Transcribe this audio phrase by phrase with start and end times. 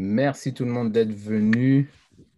[0.00, 1.90] Merci tout le monde d'être venu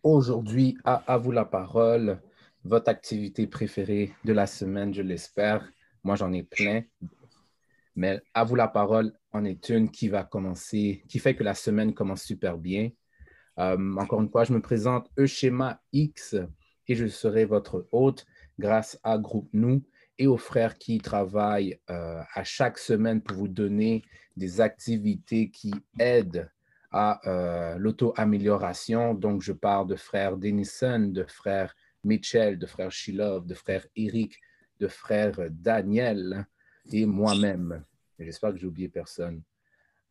[0.02, 2.18] aujourd'hui à À vous la parole,
[2.64, 5.70] votre activité préférée de la semaine, je l'espère.
[6.02, 6.84] Moi, j'en ai plein,
[7.94, 11.52] mais À vous la parole en est une qui va commencer, qui fait que la
[11.52, 12.92] semaine commence super bien.
[13.58, 16.36] Euh, encore une fois, je me présente Euschema X
[16.88, 18.24] et je serai votre hôte
[18.58, 19.82] grâce à Groupe Nous
[20.18, 24.02] et aux frères qui travaillent euh, à chaque semaine pour vous donner
[24.34, 26.50] des activités qui aident
[26.90, 29.14] à euh, l'auto-amélioration.
[29.14, 34.38] Donc, je parle de frère Denison, de frère Mitchell, de frère Shilov, de frère Eric,
[34.80, 36.46] de frère Daniel
[36.92, 37.84] et moi-même.
[38.18, 39.42] J'espère que j'ai oublié personne.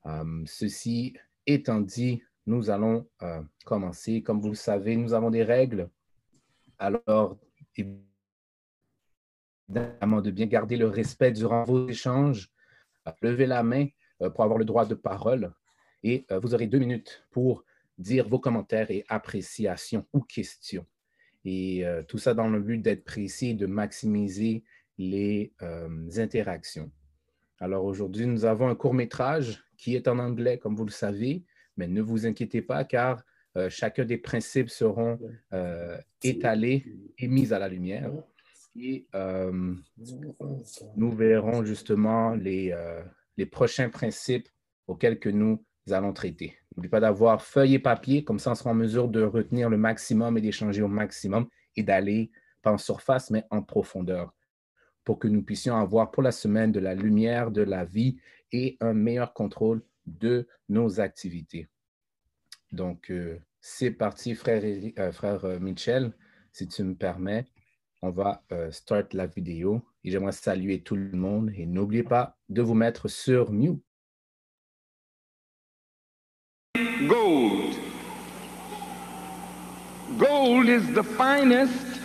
[0.05, 4.23] Euh, ceci étant dit, nous allons euh, commencer.
[4.23, 5.89] Comme vous le savez, nous avons des règles.
[6.77, 7.37] Alors,
[9.67, 12.49] évidemment, de bien garder le respect durant vos échanges.
[13.21, 13.87] Levez la main
[14.19, 15.51] pour avoir le droit de parole
[16.03, 17.63] et euh, vous aurez deux minutes pour
[17.97, 20.85] dire vos commentaires et appréciations ou questions.
[21.45, 24.63] Et euh, tout ça dans le but d'être précis et de maximiser
[24.97, 26.91] les euh, interactions.
[27.59, 31.43] Alors aujourd'hui, nous avons un court métrage qui est en anglais, comme vous le savez,
[31.77, 33.23] mais ne vous inquiétez pas car
[33.67, 35.19] chacun des principes seront
[36.23, 36.85] étalés
[37.17, 38.11] et mis à la lumière.
[38.75, 39.07] Et
[40.95, 42.73] nous verrons justement les,
[43.35, 44.47] les prochains principes
[44.87, 46.57] auxquels que nous allons traiter.
[46.75, 49.77] N'oubliez pas d'avoir feuille et papier, comme ça on sera en mesure de retenir le
[49.77, 54.33] maximum et d'échanger au maximum et d'aller pas en surface, mais en profondeur
[55.09, 58.17] pour que nous puissions avoir pour la semaine de la lumière, de la vie
[58.51, 61.67] et un meilleur contrôle de nos activités.
[62.71, 66.13] Donc, euh, c'est parti, frère, euh, euh, Michel,
[66.51, 67.45] si tu me permets,
[68.03, 72.61] on va start la vidéo et j'aimerais saluer tout le monde et n'oubliez pas de
[72.61, 73.83] vous mettre sur mute.
[77.07, 77.79] Gold.
[80.17, 82.01] Gold is the finest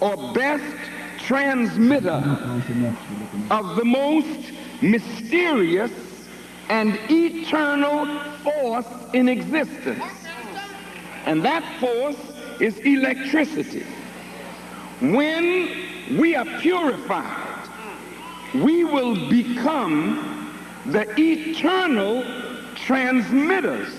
[0.00, 0.76] or best
[1.18, 2.38] transmitter
[3.50, 4.52] of the most
[4.82, 5.92] mysterious
[6.68, 10.04] and eternal force in existence.
[11.26, 12.16] And that force
[12.60, 13.84] is electricity.
[15.00, 17.68] When we are purified,
[18.54, 20.52] we will become
[20.86, 22.24] the eternal
[22.90, 23.94] transmitters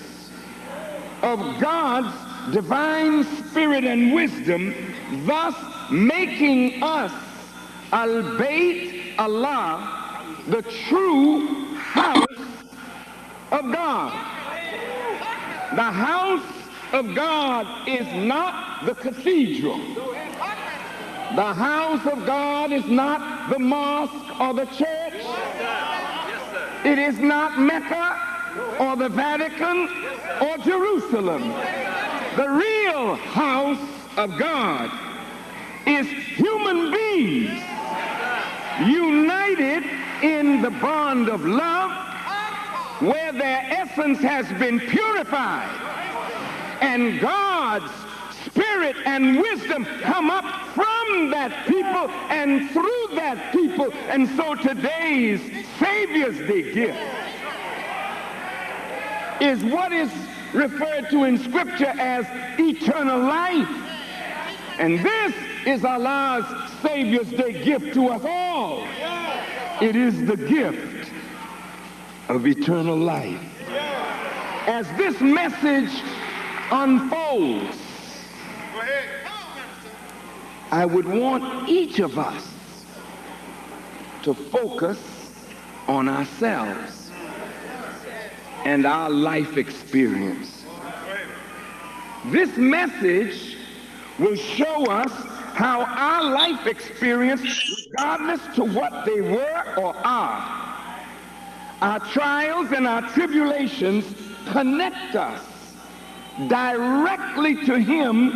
[1.22, 2.14] of God's
[2.52, 4.74] divine spirit and wisdom,
[5.24, 5.54] thus
[5.90, 7.10] making us,
[7.90, 12.26] albeit Allah, the true house
[13.50, 14.12] of God.
[15.74, 16.52] The house
[16.92, 19.78] of God is not the cathedral.
[21.34, 25.24] The house of God is not the mosque or the church.
[26.84, 28.31] It is not Mecca
[28.78, 29.88] or the Vatican
[30.40, 31.48] or Jerusalem.
[32.36, 34.90] The real house of God
[35.86, 37.62] is human beings
[38.86, 39.84] united
[40.22, 41.90] in the bond of love
[43.00, 45.68] where their essence has been purified
[46.80, 47.90] and God's
[48.44, 53.92] spirit and wisdom come up from that people and through that people.
[54.08, 55.40] And so today's
[55.78, 56.98] Savior's Day gift
[59.40, 60.10] is what is
[60.52, 62.26] referred to in Scripture as
[62.58, 63.68] eternal life.
[64.78, 65.34] And this
[65.66, 66.44] is Allah's
[66.82, 68.84] Savior's Day gift to us all.
[69.80, 71.10] It is the gift
[72.28, 73.40] of eternal life.
[74.66, 75.90] As this message
[76.70, 77.76] unfolds,
[80.70, 82.54] I would want each of us
[84.22, 84.98] to focus
[85.88, 87.01] on ourselves
[88.64, 90.64] and our life experience.
[92.26, 93.56] This message
[94.18, 95.10] will show us
[95.54, 97.42] how our life experience,
[97.88, 100.62] regardless to what they were or are,
[101.80, 104.04] our trials and our tribulations
[104.46, 105.42] connect us
[106.48, 108.30] directly to him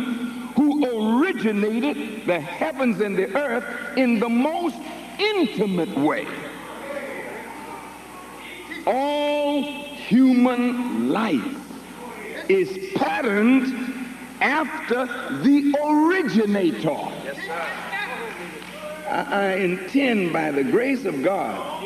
[0.55, 4.75] who originated the heavens and the earth in the most
[5.17, 6.27] intimate way.
[8.85, 11.57] All human life
[12.47, 14.07] is patterned
[14.39, 15.05] after
[15.43, 16.97] the originator.
[19.09, 21.83] I, I intend by the grace of God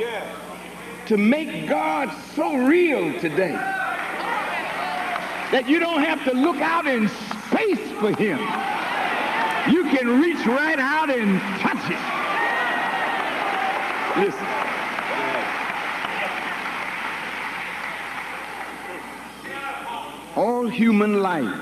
[1.07, 3.57] to make God so real today
[5.51, 8.39] that you don't have to look out in space for him.
[9.73, 11.97] You can reach right out and touch it.
[14.25, 14.50] Listen.
[20.35, 21.61] All human life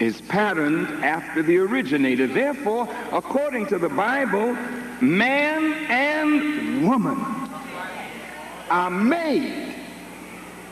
[0.00, 2.26] is patterned after the originator.
[2.26, 4.54] Therefore, according to the Bible,
[5.00, 7.18] man and woman
[8.70, 9.74] are made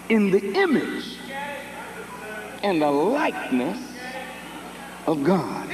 [0.08, 1.18] in the image
[2.62, 3.78] and the likeness
[5.06, 5.68] of God.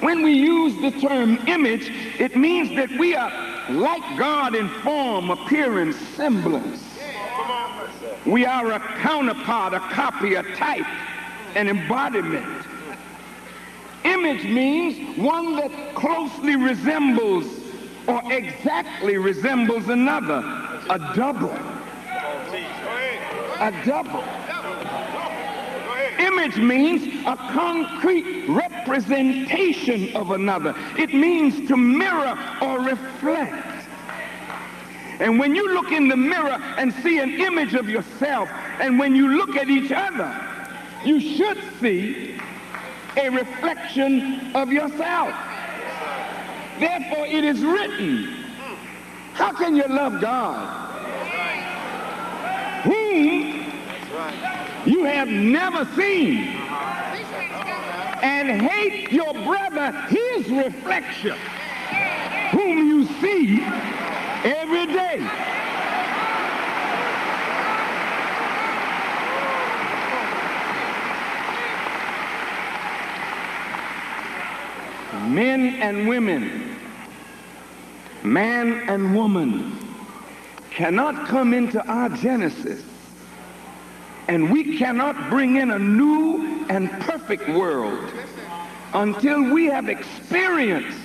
[0.00, 3.30] When we use the term image, it means that we are
[3.70, 6.91] like God in form, appearance, semblance.
[8.26, 10.86] We are a counterpart, a copy, a type,
[11.54, 12.66] an embodiment.
[14.04, 17.46] Image means one that closely resembles
[18.06, 20.38] or exactly resembles another,
[20.90, 21.52] a double.
[23.60, 24.24] A double.
[26.18, 30.74] Image means a concrete representation of another.
[30.98, 33.71] It means to mirror or reflect.
[35.22, 39.14] And when you look in the mirror and see an image of yourself, and when
[39.14, 40.34] you look at each other,
[41.04, 42.40] you should see
[43.16, 45.32] a reflection of yourself.
[46.80, 48.24] Therefore, it is written,
[49.34, 50.80] how can you love God?
[52.82, 53.64] Whom
[54.84, 56.48] you have never seen
[58.22, 61.36] and hate your brother his reflection
[62.50, 63.60] whom you see
[64.44, 65.18] every day.
[75.28, 76.76] Men and women,
[78.22, 79.78] man and woman
[80.70, 82.82] cannot come into our Genesis
[84.28, 88.12] and we cannot bring in a new and perfect world
[88.94, 91.01] until we have experienced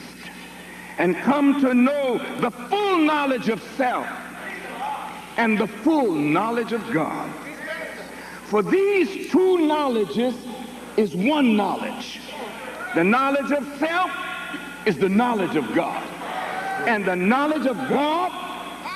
[0.97, 4.07] and come to know the full knowledge of self
[5.37, 7.31] and the full knowledge of God.
[8.45, 10.33] For these two knowledges
[10.95, 12.19] is one knowledge.
[12.95, 14.11] The knowledge of self
[14.85, 16.03] is the knowledge of God.
[16.87, 18.31] And the knowledge of God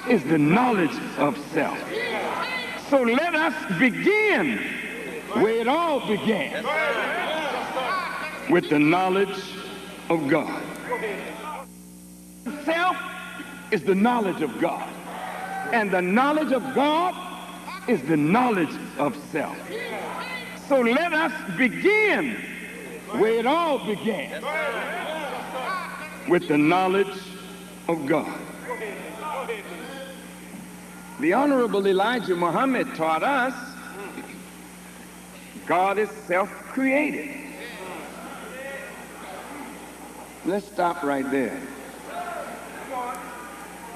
[0.09, 1.77] is the knowledge of self.
[2.89, 4.57] So let us begin
[5.33, 6.63] where it all began
[8.49, 9.37] with the knowledge
[10.09, 10.61] of God.
[12.63, 12.97] Self
[13.71, 14.87] is the knowledge of God.
[15.71, 17.15] And the knowledge of God
[17.87, 19.57] is the knowledge of self.
[20.67, 22.35] So let us begin
[23.11, 24.43] where it all began
[26.27, 27.17] with the knowledge
[27.87, 28.39] of God.
[31.19, 33.53] The Honorable Elijah Muhammad taught us
[35.67, 37.37] God is self-created.
[40.45, 41.61] Let's stop right there.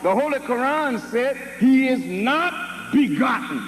[0.03, 3.63] The Holy Quran said he is not begotten.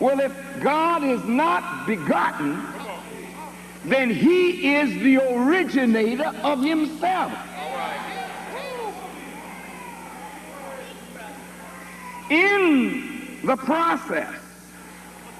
[0.00, 2.62] Well, if God is not begotten,
[3.84, 7.32] then he is the originator of himself.
[12.28, 14.34] In the process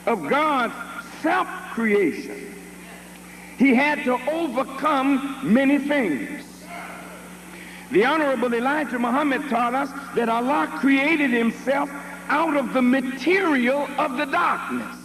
[0.07, 0.75] of God's
[1.21, 2.55] self-creation,
[3.59, 6.46] he had to overcome many things.
[7.91, 11.91] The Honorable Elijah Muhammad taught us that Allah created himself
[12.29, 14.97] out of the material of the darkness.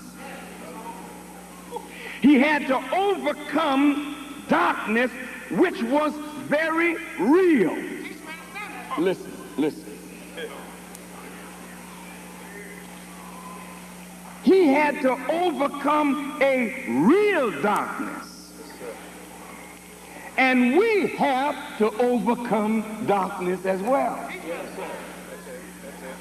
[2.22, 4.16] He had to overcome
[4.48, 5.12] darkness,
[5.52, 6.14] which was
[6.48, 7.76] very real.
[8.98, 9.86] Listen, listen.
[14.44, 18.31] He had to overcome a real darkness.
[20.38, 24.30] And we have to overcome darkness as well.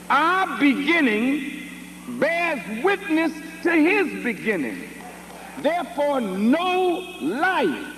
[0.08, 1.68] Our beginning
[2.18, 4.88] bears witness to his beginning.
[5.60, 7.94] Therefore, no life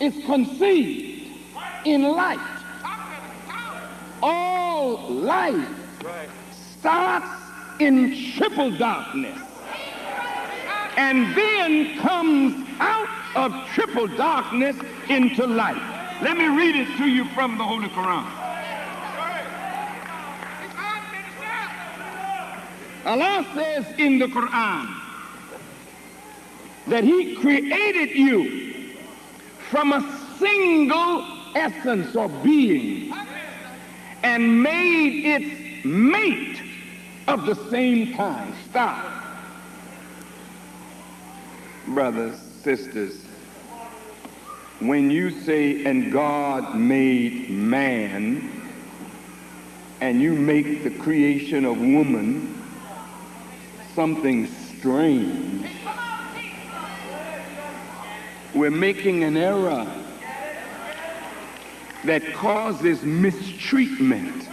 [0.00, 1.30] is conceived
[1.84, 2.38] in light.
[4.22, 5.68] All life
[6.78, 7.28] starts
[7.80, 9.40] in triple darkness
[10.96, 14.76] and then comes out of triple darkness
[15.08, 16.20] into light.
[16.22, 18.44] Let me read it to you from the Holy Quran.
[23.06, 24.94] Allah says in the Quran
[26.86, 28.94] that he created you
[29.70, 33.12] from a single essence or being
[34.22, 36.62] and made its mate
[37.28, 38.54] of the same kind.
[38.70, 39.04] Stop.
[41.88, 43.23] Brothers, sisters,
[44.88, 48.50] when you say, and God made man,
[50.00, 52.62] and you make the creation of woman
[53.94, 55.66] something strange,
[58.54, 59.86] we're making an error
[62.04, 64.48] that causes mistreatment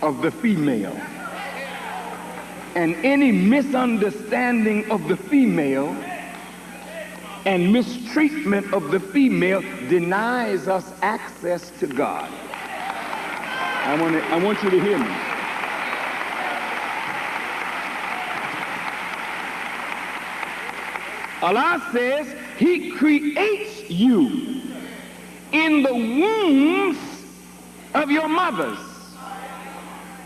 [0.00, 0.98] of the female.
[2.74, 5.94] And any misunderstanding of the female
[7.44, 12.30] and mistreatment of the female denies us access to God.
[13.84, 15.16] I want, to, I want you to hear me.
[21.42, 24.62] Allah says he creates you
[25.50, 26.98] in the wombs
[27.94, 28.78] of your mothers.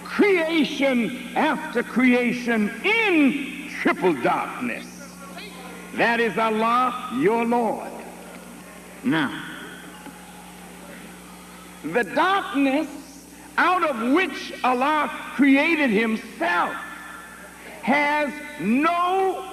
[0.04, 4.95] Creation after creation in triple darkness.
[5.96, 7.90] That is Allah, your Lord.
[9.02, 9.44] Now,
[11.82, 12.88] the darkness
[13.56, 16.74] out of which Allah created himself
[17.82, 19.44] has no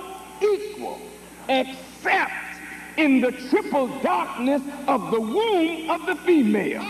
[0.42, 1.00] equal
[1.48, 2.32] except
[2.98, 6.82] in the triple darkness of the womb of the female.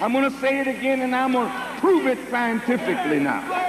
[0.00, 3.67] I'm going to say it again and I'm going to prove it scientifically now.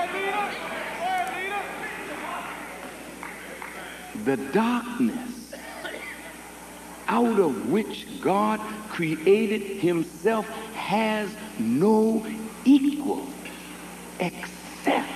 [4.25, 5.53] The darkness
[7.07, 8.59] out of which God
[8.89, 12.25] created himself has no
[12.65, 13.25] equal
[14.19, 15.07] except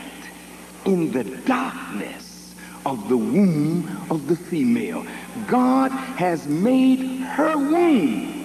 [0.85, 2.55] in the darkness
[2.85, 5.05] of the womb of the female.
[5.47, 8.43] God has made her womb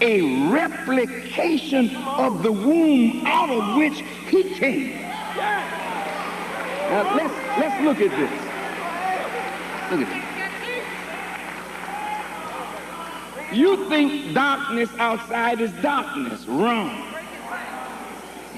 [0.00, 5.00] a replication of the womb out of which he came.
[6.90, 8.43] Now let's let's look at this.
[9.94, 10.12] Look at
[13.48, 13.56] this.
[13.56, 16.44] You think darkness outside is darkness.
[16.46, 17.14] Wrong.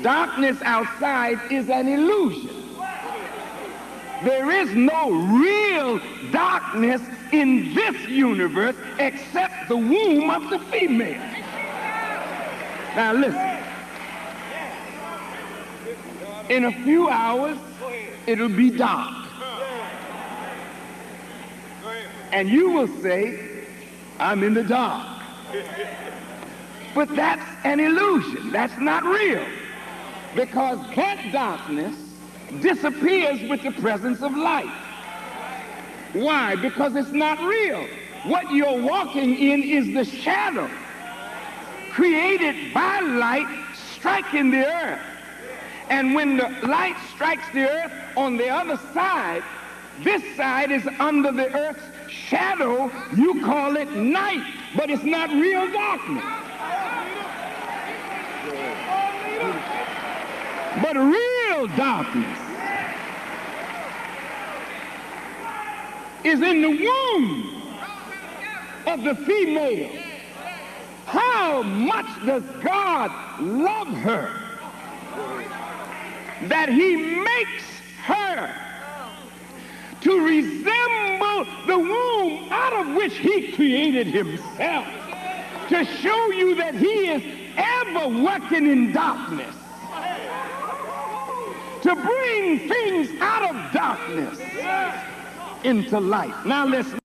[0.02, 2.48] Darkness outside is an illusion.
[4.24, 6.00] There is no real
[6.30, 7.02] darkness
[7.32, 11.20] in this universe except the womb of the female.
[12.94, 13.62] Now listen.
[16.48, 17.58] In a few hours,
[18.26, 19.25] it'll be dark.
[22.32, 23.38] And you will say,
[24.18, 25.22] I'm in the dark.
[26.94, 28.50] But that's an illusion.
[28.50, 29.44] That's not real.
[30.34, 31.94] Because that darkness
[32.60, 34.72] disappears with the presence of light.
[36.12, 36.56] Why?
[36.56, 37.86] Because it's not real.
[38.24, 40.70] What you're walking in is the shadow
[41.90, 45.00] created by light striking the earth.
[45.88, 49.42] And when the light strikes the earth on the other side,
[50.02, 51.95] this side is under the earth's
[52.28, 52.90] shadow.
[53.16, 54.44] You call it night,
[54.74, 56.24] but it's not real darkness.
[60.82, 62.38] But real darkness
[66.24, 67.76] is in the womb
[68.86, 69.90] of the female.
[71.06, 74.42] How much does God love her
[76.42, 77.64] that he makes
[78.04, 78.65] her
[80.06, 84.86] to resemble the womb out of which he created himself
[85.68, 87.22] to show you that he is
[87.56, 89.56] ever working in darkness
[91.82, 94.38] to bring things out of darkness
[95.64, 96.46] into light.
[96.46, 97.00] Now listen.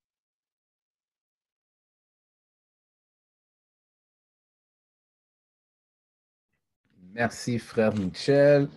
[7.13, 8.69] Merci, frère Michel.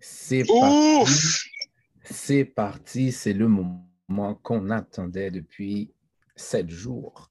[0.00, 1.55] C'est parti.
[2.10, 3.12] C'est parti.
[3.12, 5.92] C'est le moment qu'on attendait depuis
[6.34, 7.30] sept jours.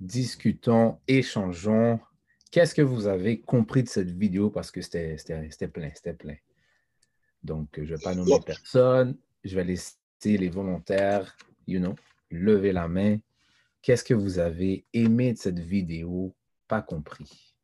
[0.00, 2.00] Discutons, échangeons.
[2.50, 4.50] Qu'est-ce que vous avez compris de cette vidéo?
[4.50, 5.16] Parce que c'était
[5.68, 6.36] plein, c'était plein.
[7.42, 9.16] Donc, je ne vais pas nommer personne.
[9.44, 11.94] Je vais laisser les volontaires, you know,
[12.30, 13.18] lever la main.
[13.82, 16.34] Qu'est-ce que vous avez aimé de cette vidéo?
[16.66, 17.55] Pas compris.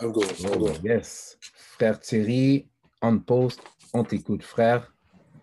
[0.00, 0.80] I'm Oh, good.
[0.84, 1.36] yes.
[1.76, 2.68] Frère Thierry,
[3.02, 3.60] on post,
[3.92, 4.92] on t'écoute, frère.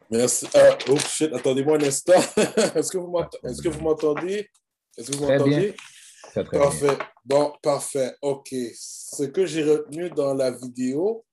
[0.09, 0.47] Merci.
[0.53, 2.13] Ah, oh shit, attendez-moi un instant.
[2.75, 4.49] Est-ce que vous m'entendez?
[4.97, 5.45] Est-ce que vous Très bien.
[5.47, 5.75] m'entendez?
[6.23, 6.67] Très, très bien.
[6.69, 6.97] Parfait.
[7.25, 8.15] Bon, parfait.
[8.21, 8.49] OK.
[8.75, 11.25] Ce que j'ai retenu dans la vidéo,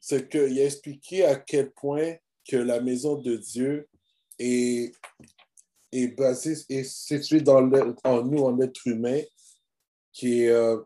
[0.00, 2.14] c'est qu'il a expliqué à quel point
[2.48, 3.88] que la maison de Dieu
[4.38, 4.92] est,
[5.92, 9.20] est basée, est située dans le- en nous, en être humain,
[10.12, 10.78] qui est, euh,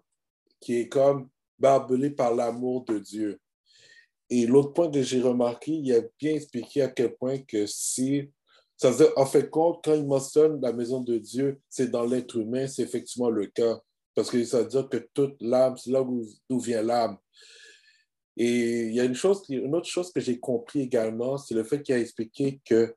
[0.60, 3.40] qui est comme barbelé par l'amour de Dieu.
[4.28, 8.30] Et l'autre point que j'ai remarqué, il a bien expliqué à quel point que si,
[8.76, 12.06] Ça veut dire, en fait, compte, quand il mentionne la maison de Dieu, c'est dans
[12.06, 13.80] l'être humain, c'est effectivement le cas.
[14.14, 16.24] Parce que ça veut dire que toute l'âme, c'est là où,
[16.60, 17.18] vient l'âme.
[18.36, 21.64] Et il y a une, chose, une autre chose que j'ai compris également, c'est le
[21.64, 22.94] fait qu'il a expliqué que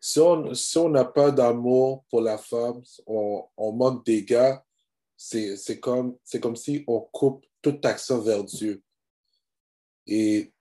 [0.00, 4.63] si on n'a pas d'amour pour la femme, on, on manque d'égards,
[5.24, 8.82] c'est comme, comme si on coupe toute action vers Dieu.
[10.06, 10.52] Et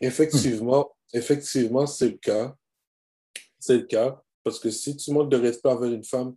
[0.00, 2.54] effectivement, effectivement, c'est le cas.
[3.58, 4.22] C'est le cas.
[4.44, 6.36] Parce que si tu manques de respect envers une femme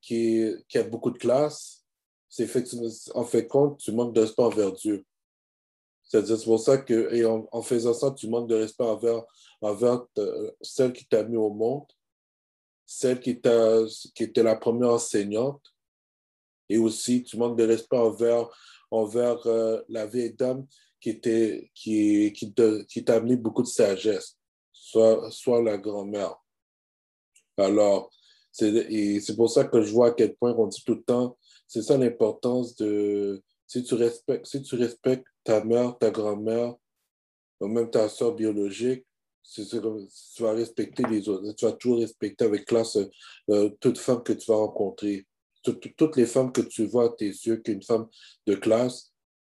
[0.00, 1.84] qui, qui a beaucoup de classe,
[2.28, 5.04] c'est effectivement, en fait compte, tu manques de respect envers Dieu.
[6.04, 9.24] C'est-à-dire, c'est pour ça que, et en, faisant ça, tu manques de respect envers,
[9.60, 11.86] envers euh, celle qui t'a mis au monde,
[12.86, 13.40] celle qui,
[14.14, 15.60] qui était la première enseignante,
[16.68, 18.48] et aussi tu manques de respect envers,
[18.90, 20.66] envers euh, la vieille dame
[21.00, 22.52] qui était qui, qui,
[23.04, 24.36] t'a amené beaucoup de sagesse,
[24.72, 26.36] soit, soit la grand-mère.
[27.56, 28.10] Alors,
[28.52, 31.82] c'est pour ça que je vois à quel point on dit tout le temps, c'est
[31.82, 36.74] ça l'importance de, si tu, respectes, si tu respectes ta mère, ta grand-mère,
[37.60, 39.04] ou même ta soeur biologique,
[39.54, 41.52] tu vas respecter les autres.
[41.54, 42.98] Tu vas toujours respecter avec classe
[43.50, 45.26] euh, toute femme que tu vas rencontrer.
[45.70, 48.06] Toutes les femmes que tu vois à tes yeux, qu'une femme
[48.46, 49.12] de classe,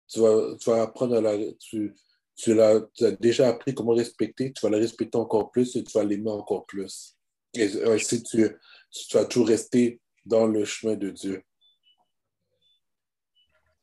[0.08, 1.38] tu vas, tu vas apprendre à la.
[1.60, 1.96] Tu,
[2.36, 2.82] tu, as,
[3.20, 6.66] déjà appris comment respecter, tu vas la respecter encore plus et tu vas l'aimer encore
[6.66, 7.18] plus.
[7.54, 8.48] Et ainsi, tu,
[8.92, 11.44] tu vas toujours rester dans le chemin de Dieu.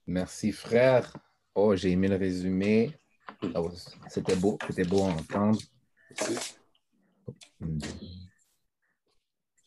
[0.06, 1.12] Merci, frère.
[1.54, 2.92] Oh, j'ai aimé le résumé.
[4.09, 5.61] C'était beau, c'était beau à entendre.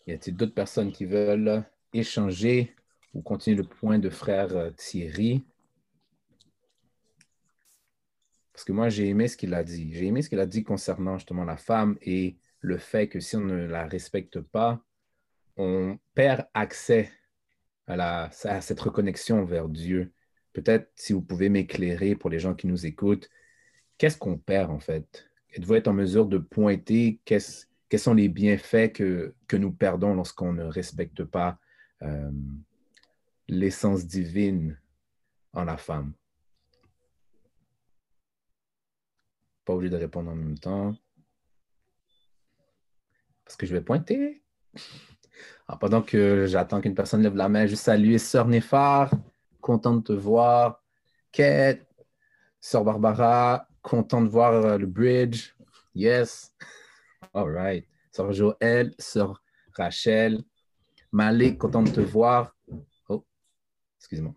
[0.08, 2.76] Y a-t-il d'autres personnes qui veulent échanger
[3.14, 5.44] ou continuer le point de frère Thierry?
[8.54, 9.94] Parce que moi, j'ai aimé ce qu'il a dit.
[9.94, 13.38] J'ai aimé ce qu'il a dit concernant justement la femme et le fait que si
[13.38, 14.84] on ne la respecte pas,
[15.56, 17.10] on perd accès
[17.88, 20.12] à, la, à cette reconnexion vers Dieu.
[20.54, 23.30] Peut-être si vous pouvez m'éclairer pour les gens qui nous écoutent,
[23.98, 25.30] qu'est-ce qu'on perd en fait?
[25.54, 27.42] Êtes-vous être en mesure de pointer quels
[27.98, 31.60] sont les bienfaits que, que nous perdons lorsqu'on ne respecte pas
[32.02, 32.32] euh,
[33.48, 34.80] l'essence divine
[35.54, 36.14] en la femme?
[39.70, 40.96] pas obligé de répondre en même temps.
[43.46, 44.42] Parce que je vais pointer.
[45.80, 49.12] pendant que j'attends qu'une personne lève la main, je salue Sœur Néphar,
[49.62, 50.84] content de te voir.
[51.32, 51.86] Kate,
[52.60, 55.54] Sœur Barbara, content de voir euh, le bridge.
[55.94, 56.52] Yes.
[57.36, 57.86] All right.
[58.12, 60.42] Sœur Joël, Sœur Rachel.
[61.12, 62.56] Malik, content de te voir.
[63.08, 63.26] Oh,
[63.98, 64.36] excuse-moi.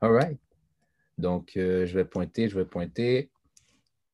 [0.00, 0.38] All right.
[1.18, 3.30] Donc, euh, je vais pointer, je vais pointer.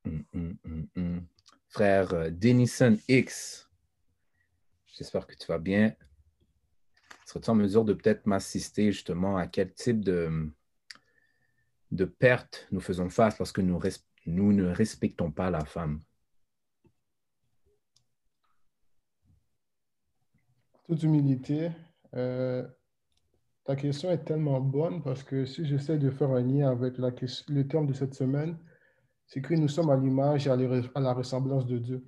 [0.04, 1.26] Hum, hum, hum,
[1.68, 3.68] Frère euh, Denison X,
[4.86, 5.94] j'espère que tu vas bien.
[7.24, 10.50] Serais-tu en mesure de peut-être m'assister justement à quel type de,
[11.92, 13.80] de perte nous faisons face lorsque nous,
[14.26, 16.00] nous ne respectons pas la femme?
[20.92, 21.70] toute humilité,
[22.14, 22.66] euh,
[23.64, 27.62] ta question est tellement bonne parce que si j'essaie de faire un lien avec le
[27.66, 28.58] terme de cette semaine,
[29.26, 30.56] c'est que nous sommes à l'image et à
[31.00, 32.04] la ressemblance de Dieu.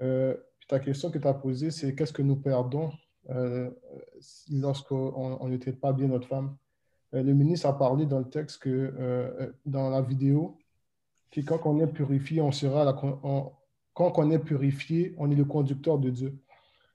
[0.00, 0.34] Euh,
[0.68, 2.92] ta question que tu as posée, c'est qu'est-ce que nous perdons
[3.28, 3.70] euh,
[4.50, 6.56] lorsqu'on ne traite pas bien notre femme?
[7.14, 10.56] Euh, le ministre a parlé dans le texte que dans la vidéo,
[11.30, 15.44] que quand on est purifié, on sera la, quand on est purifié, on est le
[15.44, 16.38] conducteur de Dieu.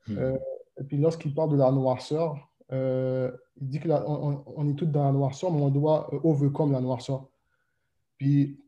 [0.08, 0.36] Hmm.
[0.80, 5.06] Et puis lorsqu'il parle de la noirceur, euh, il dit qu'on on est tous dans
[5.06, 7.28] la noirceur, mais on doit overcome la noirceur.
[8.18, 8.60] Puis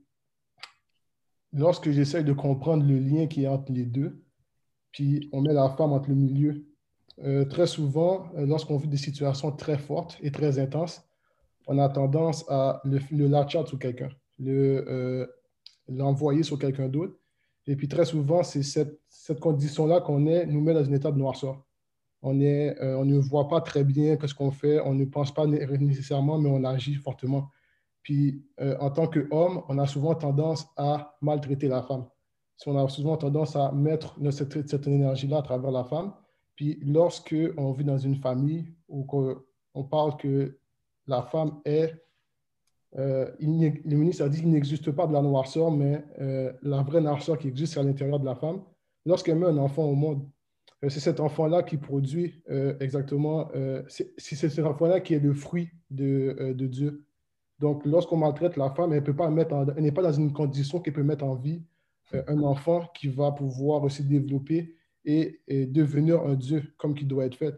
[1.53, 4.21] lorsque j'essaie de comprendre le lien qui est entre les deux,
[4.91, 6.65] puis on met la femme entre le milieu,
[7.23, 11.01] euh, très souvent, euh, lorsqu'on vit des situations très fortes et très intenses,
[11.67, 14.09] on a tendance à le, le latch sur quelqu'un,
[15.87, 17.15] l'envoyer sur quelqu'un d'autre.
[17.67, 21.11] Et puis très souvent, c'est cette, cette condition-là qu'on est, nous met dans un état
[21.11, 21.65] de noirceur
[22.25, 25.31] on, est, euh, on ne voit pas très bien ce qu'on fait, on ne pense
[25.31, 27.49] pas nécessairement, mais on agit fortement.
[28.01, 32.07] Puis, euh, en tant qu'homme, on a souvent tendance à maltraiter la femme.
[32.65, 36.13] On a souvent tendance à mettre cette, cette énergie-là à travers la femme.
[36.55, 39.05] Puis, lorsque on vit dans une famille où
[39.75, 40.57] on parle que
[41.05, 41.93] la femme est
[42.97, 46.03] euh, le ministre a dit qu'il n'existe pas de la noirceur, mais
[46.61, 48.61] la vraie noirceur qui existe à l'intérieur de la femme.
[49.05, 50.25] Lorsqu'elle met un enfant au monde,
[50.83, 55.33] euh, c'est cet enfant-là qui produit euh, exactement, euh, c'est cet enfant-là qui est le
[55.33, 57.05] fruit de, Dieu.
[57.59, 59.03] Donc, lorsqu'on maltraite la femme, elle
[59.77, 61.63] elle n'est pas dans une condition qui peut mettre en vie
[62.13, 67.25] euh, un enfant qui va pouvoir se développer et, devenir un Dieu comme qui doit
[67.25, 67.55] être fait.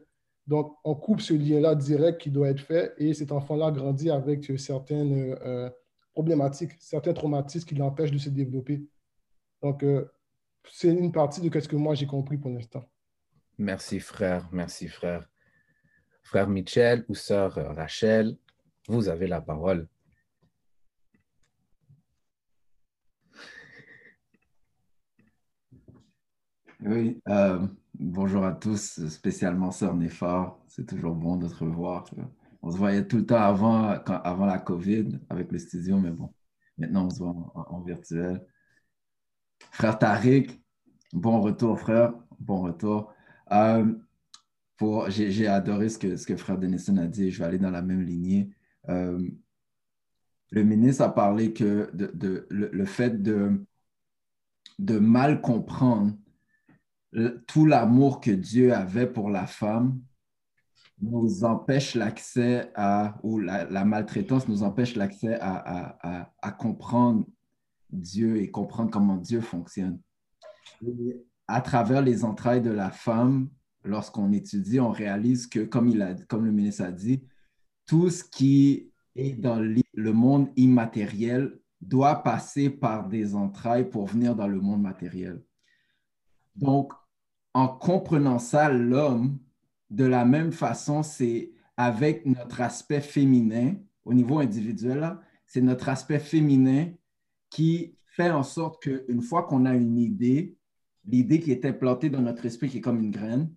[0.48, 4.52] Donc, on coupe ce lien-là direct qui doit être fait et cet enfant-là grandit avec
[4.58, 5.70] certaines euh,
[6.14, 8.88] problématiques, certains traumatismes qui l'empêchent de se développer.
[9.62, 10.10] Donc, euh,
[10.72, 12.84] c'est une partie de ce que moi j'ai compris pour l'instant.
[13.58, 14.48] Merci, frère.
[14.52, 15.28] Merci, frère.
[16.22, 18.38] Frère Michel ou sœur Rachel,
[18.88, 19.88] vous avez la parole.
[26.82, 30.60] Oui, euh, bonjour à tous, spécialement Sœur Néphar.
[30.68, 32.06] C'est toujours bon de te revoir.
[32.62, 36.32] On se voyait tout le temps avant, avant la COVID avec le studio, mais bon,
[36.78, 38.46] maintenant on se voit en, virtuel.
[39.72, 40.62] Frère Tariq,
[41.14, 42.14] bon retour, frère.
[42.40, 43.12] Bon retour.
[43.52, 43.96] Euh,
[45.08, 47.32] j'ai adoré ce que, ce que frère Denison a dit.
[47.32, 48.52] Je vais aller dans la même lignée.
[48.90, 49.20] Euh,
[50.52, 53.66] le ministre a parlé que de, le, fait de,
[54.78, 56.14] de mal comprendre
[57.48, 60.00] tout l'amour que Dieu avait pour la femme
[61.02, 67.26] nous empêche l'accès à, ou la, maltraitance nous empêche l'accès à, à, comprendre
[67.92, 70.00] Dieu et comprendre comment Dieu fonctionne.
[71.48, 73.50] à travers les entrailles de la femme,
[73.84, 77.24] lorsqu'on étudie, on réalise que, comme, il a, comme le ministre a dit,
[77.86, 84.36] tout ce qui est dans le monde immatériel doit passer par des entrailles pour venir
[84.36, 85.42] dans le monde matériel.
[86.58, 86.92] Donc,
[87.54, 89.40] en comprenant ça, l'homme,
[89.90, 96.20] de la même façon, c'est avec notre aspect féminin, au niveau individuel, c'est notre aspect
[96.20, 96.92] féminin
[97.50, 100.58] qui fait en sorte qu'une fois qu'on a une idée,
[101.06, 103.54] l'idée qui était plantée dans notre esprit, qui est comme une graine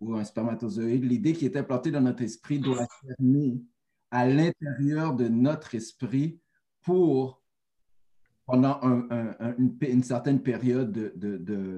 [0.00, 3.60] ou un spermatozoïde, l'idée qui était plantée dans notre esprit doit germer
[4.10, 6.40] à l'intérieur de notre esprit
[6.82, 7.42] pour
[8.46, 10.92] pendant une, certaine période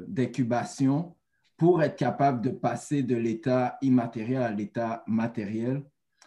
[0.09, 1.15] d'incubation de,
[1.57, 5.85] pour être capable de passer de l'état immatériel à l'état matériel.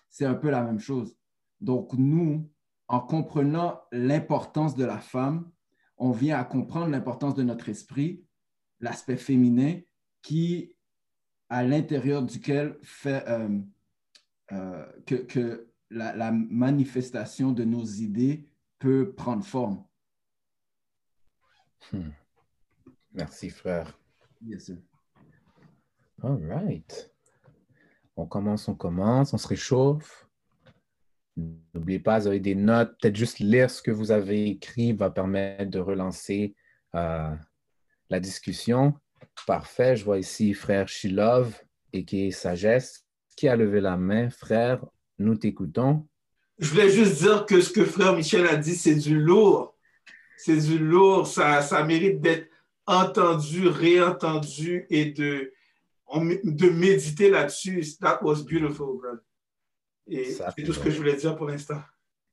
[0.10, 1.16] C'est un peu la même chose.
[1.62, 2.50] Donc, nous,
[2.88, 5.52] en comprenant l'importance de la femme,
[5.98, 8.24] on vient à comprendre l'importance de notre esprit,
[8.80, 9.80] l'aspect féminin,
[10.22, 10.74] qui,
[11.50, 13.60] à l'intérieur duquel fait euh,
[14.54, 18.48] euh, que, la, manifestation de nos idées
[18.78, 19.84] peut prendre forme.
[21.92, 22.10] Hmm.
[23.14, 23.98] Merci, frère.
[24.42, 24.78] Bien sûr.
[26.22, 27.12] All right.
[28.16, 30.28] On commence, on commence, on se réchauffe.
[31.74, 32.96] N'oubliez pas, vous avez des notes.
[33.00, 36.56] Peut-être juste lire ce que vous avez écrit va permettre de relancer
[36.96, 37.34] euh,
[38.10, 38.94] la discussion.
[39.48, 39.96] Parfait.
[39.96, 41.64] Je vois ici frère Shilov
[41.94, 43.06] et qui est Sagesse.
[43.38, 44.30] Qui a levé la main?
[44.30, 44.86] Frère,
[45.18, 46.08] nous t'écoutons.
[46.58, 49.78] Je voulais juste dire que ce que frère Michel a dit, c'est du lourd.
[50.42, 51.28] C'est du lourd.
[51.28, 52.50] Ça, ça mérite d'être
[52.86, 55.52] entendu, réentendu et de,
[56.16, 57.84] de méditer là-dessus.
[58.00, 59.20] That was beautiful, brother.
[60.08, 61.82] Et c'est tout ce que je voulais dire pour l'instant.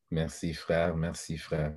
[0.09, 0.97] Merci, frère.
[0.97, 1.77] Merci, frère.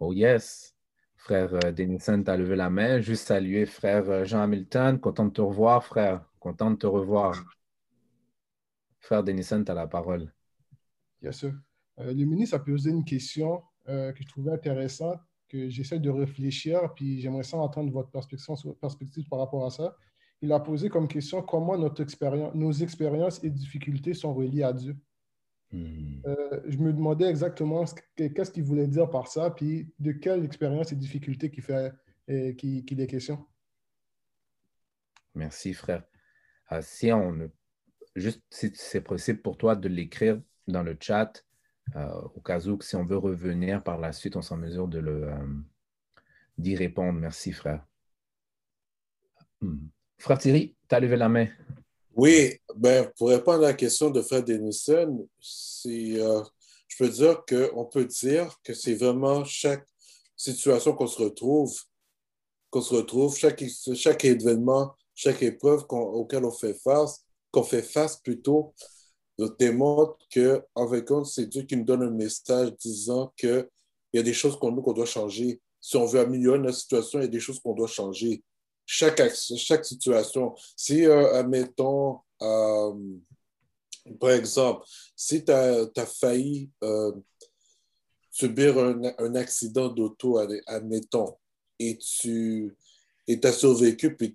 [0.00, 0.74] Oh yes.
[1.14, 3.00] Frère euh, Denison, tu as levé la main.
[3.00, 4.98] Juste saluer frère euh, Jean Hamilton.
[4.98, 6.28] Content de te revoir, frère.
[6.40, 7.34] Content de te revoir.
[8.98, 10.32] Frère Denison, tu as la parole.
[11.22, 11.52] Bien sûr.
[12.00, 16.92] Euh, le ministre a posé une question que je trouvais intéressante, que j'essaie de réfléchir,
[16.94, 19.96] puis j'aimerais ça entendre votre perspective, perspective par rapport à ça
[20.42, 24.72] il a posé comme question comment notre expérience, nos expériences et difficultés sont reliées à
[24.72, 24.96] Dieu?
[25.72, 26.20] Hmm.
[26.26, 27.84] Euh, je me demandais exactement
[28.16, 31.92] qu'est-ce qu'il voulait dire par ça, puis de quelle expérience et difficultés qu'il fait,
[32.30, 33.44] euh, qu'il est question.
[35.34, 36.04] Merci, frère.
[36.68, 37.50] Ah, si on
[38.14, 41.45] juste si c'est possible pour toi de l'écrire dans le chat, euh,
[41.94, 45.30] au cas où si on veut revenir par la suite, on s'en mesure de le
[46.58, 47.18] d'y répondre.
[47.18, 47.84] Merci, frère.
[49.60, 49.88] Hmm.
[50.18, 51.46] Frère Thierry, tu as levé la main.
[52.14, 55.28] Oui, ben, pour répondre à la question de Frère Denison,
[55.86, 56.44] euh,
[56.88, 59.86] je peux dire qu'on peut dire que c'est vraiment chaque
[60.34, 61.78] situation qu'on se retrouve,
[62.70, 63.62] qu'on se retrouve, chaque,
[63.94, 68.74] chaque événement, chaque épreuve auquel on fait face, qu'on fait face plutôt,
[69.38, 73.68] nous démontre que, en fait, c'est Dieu qui nous donne un message disant qu'il
[74.12, 75.60] y a des choses qu'on qu'on doit changer.
[75.80, 78.42] Si on veut améliorer notre situation, il y a des choses qu'on doit changer
[78.86, 80.54] chaque, chaque situation.
[80.76, 82.94] Si, euh, admettons, euh,
[84.20, 87.12] par exemple, si tu as, failli euh,
[88.30, 91.36] subir un, un accident d'auto, admettons,
[91.78, 92.76] et tu
[93.26, 94.34] et as survécu, puis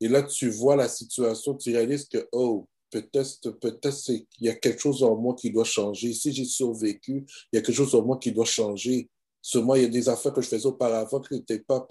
[0.00, 2.66] et là, tu vois la situation, tu réalises que, oh,
[3.02, 6.12] peut-être peut qu'il y a quelque chose en moi qui doit changer.
[6.12, 9.10] Si j'ai survécu, il y a quelque chose en moi qui doit changer.
[9.42, 11.86] Seulement, il y a des affaires que je faisais auparavant qui n'étaient pas,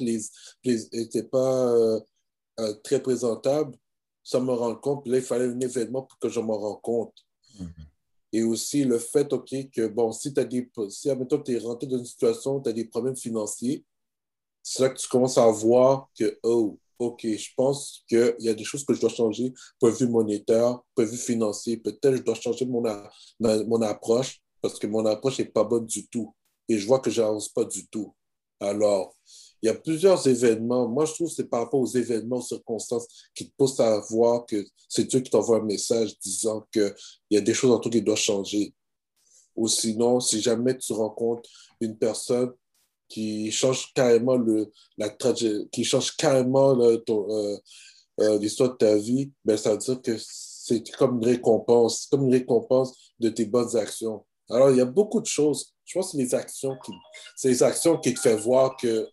[1.31, 1.99] pas euh,
[2.59, 3.75] euh, très présentables.
[4.23, 5.05] Ça me rend compte.
[5.07, 7.15] Là, il fallait un événement pour que je m'en rende compte.
[7.59, 7.85] Mm-hmm.
[8.31, 10.71] Et aussi le fait, OK, que bon, si tu as des.
[10.89, 13.85] Si, admettons, tu es rentré dans une situation où tu as des problèmes financiers,
[14.63, 18.53] c'est là que tu commences à voir que, oh, OK, je pense qu'il y a
[18.53, 21.77] des choses que je dois changer, vue monétaire, vue financier.
[21.77, 22.83] Peut-être je dois changer mon,
[23.39, 26.33] mon approche parce que mon approche n'est pas bonne du tout.
[26.69, 28.15] Et je vois que je n'avance pas du tout.
[28.59, 29.15] Alors,
[29.61, 30.87] il y a plusieurs événements.
[30.87, 33.99] Moi, je trouve que c'est par rapport aux événements, aux circonstances qui te poussent à
[34.09, 36.93] voir que c'est Dieu qui t'envoie un message disant qu'il
[37.31, 38.73] y a des choses en tout qui doivent changer.
[39.55, 42.51] Ou sinon, si jamais tu rencontres une personne
[43.13, 45.07] qui change carrément le, la
[45.71, 46.97] qui change carrément euh,
[48.19, 52.23] euh, l'histoire de ta vie, ben, ça veut dire que c'est comme une récompense, comme
[52.23, 54.25] une récompense de tes bonnes actions.
[54.49, 55.75] Alors, il y a beaucoup de choses.
[55.85, 56.91] Je pense que les actions qui,
[57.35, 59.07] c'est les actions qui te font voir que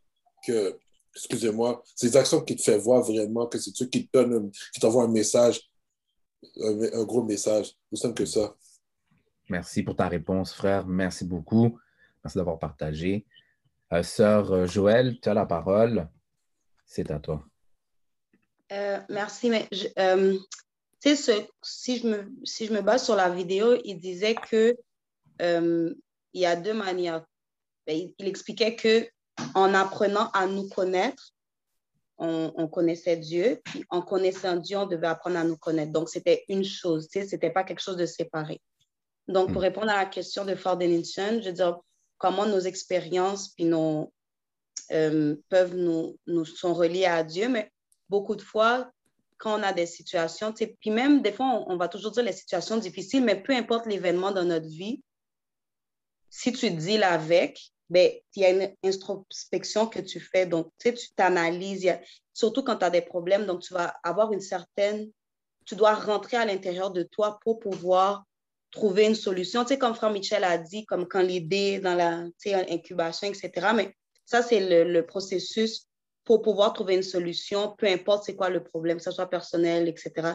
[0.47, 0.79] que,
[1.15, 4.51] excusez-moi, c'est les actions qui te font voir vraiment que c'est Dieu qui te donne,
[4.73, 5.61] qui t'envoie un message,
[6.59, 7.75] un, gros message.
[7.93, 8.55] Nous sommes que ça.
[9.51, 10.87] Merci pour ta réponse, frère.
[10.87, 11.79] Merci beaucoup.
[12.25, 13.27] Merci d'avoir partagé.
[13.93, 16.09] Euh, sœur euh, Joël, tu as la parole.
[16.85, 17.45] C'est à toi.
[18.73, 23.99] Euh, merci, mais ce, si, je me, si je me base sur la vidéo, il
[23.99, 24.77] disait que
[25.41, 27.25] il y a deux manières.
[27.87, 29.09] Ben, il expliquait que
[29.55, 31.33] en apprenant à nous connaître,
[32.19, 35.91] on, connaissait Dieu, puis en connaissant Dieu, on devait apprendre à nous connaître.
[35.91, 38.61] Donc, c'était une chose, ce n'était pas quelque chose de séparé.
[39.27, 39.65] Donc, pour hmm.
[39.65, 41.79] répondre à la question de Ford Denison, je veux dire,
[42.21, 43.69] comment nos expériences puis
[44.93, 47.73] euh, peuvent nous, nous sont reliées à Dieu, mais
[48.09, 48.93] beaucoup de fois,
[49.39, 52.33] quand on a des situations, puis même des fois, on, on, va toujours dire les
[52.33, 55.03] situations difficiles, mais peu importe l'événement dans notre vie,
[56.29, 60.47] si tu deals avec, ben, il y a une introspection que tu fais.
[60.47, 61.93] Donc, tu t'analyses,
[62.33, 63.47] surtout quand tu as des problèmes.
[63.47, 65.11] Donc, tu vas avoir une certaine,
[65.65, 68.25] tu dois rentrer à l'intérieur de toi pour pouvoir
[68.71, 69.63] trouver une solution.
[69.63, 72.25] Tu sais, comme Franck Michel a dit, comme quand l'idée dans la
[72.69, 73.69] incubation, etc.
[73.75, 75.89] Mais ça, c'est le, le, processus
[76.25, 79.89] pour pouvoir trouver une solution, peu importe c'est quoi le problème, que ce soit personnel,
[79.89, 80.35] etc.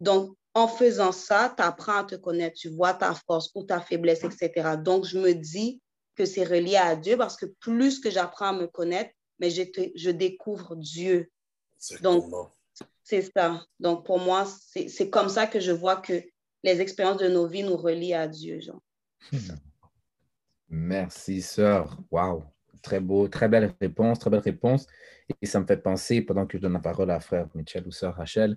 [0.00, 3.80] Donc, en faisant ça, tu apprends à te connaître, tu vois ta force ou ta
[3.80, 4.70] faiblesse, etc.
[4.82, 5.80] Donc, je me dis,
[6.16, 9.62] que c'est relié à Dieu parce que plus que j'apprends à me connaître, mais je,
[9.94, 11.30] je découvre Dieu.
[12.00, 12.24] Donc,
[13.04, 13.62] c'est ça.
[13.78, 16.24] Donc, pour moi, c'est comme ça que je vois que
[16.66, 18.82] les expériences de nos vies nous relient à Dieu, Jean.
[20.68, 21.98] Merci, sœur.
[22.10, 22.44] Wow.
[22.82, 24.86] Très beau, très belle réponse, très belle réponse.
[25.40, 27.90] Et ça me fait penser, pendant que je donne la parole à frère Michel ou
[27.90, 28.56] sœur Rachel,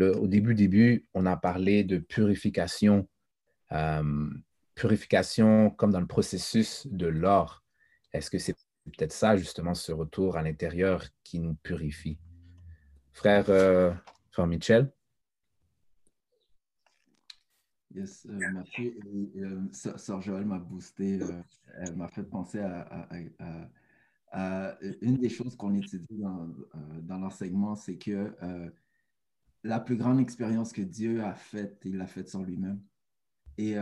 [0.00, 3.08] au début, début, on a parlé de purification.
[3.72, 4.30] Euh,
[4.74, 7.64] purification comme dans le processus de l'or.
[8.12, 12.18] Est-ce que c'est peut-être ça, justement, ce retour à l'intérieur qui nous purifie?
[13.12, 13.92] Frère, euh,
[14.30, 14.92] frère Michel?
[17.94, 18.94] Yes, euh, merci.
[19.36, 21.20] Euh, Sœur Joël m'a boosté,
[21.78, 23.08] elle m'a fait penser à,
[25.00, 26.48] une des choses qu'on étudie dans,
[27.02, 28.34] dans l'enseignement, c'est que
[29.64, 32.80] la plus grande expérience que Dieu a faite, il l'a faite sur lui-même.
[33.56, 33.76] Et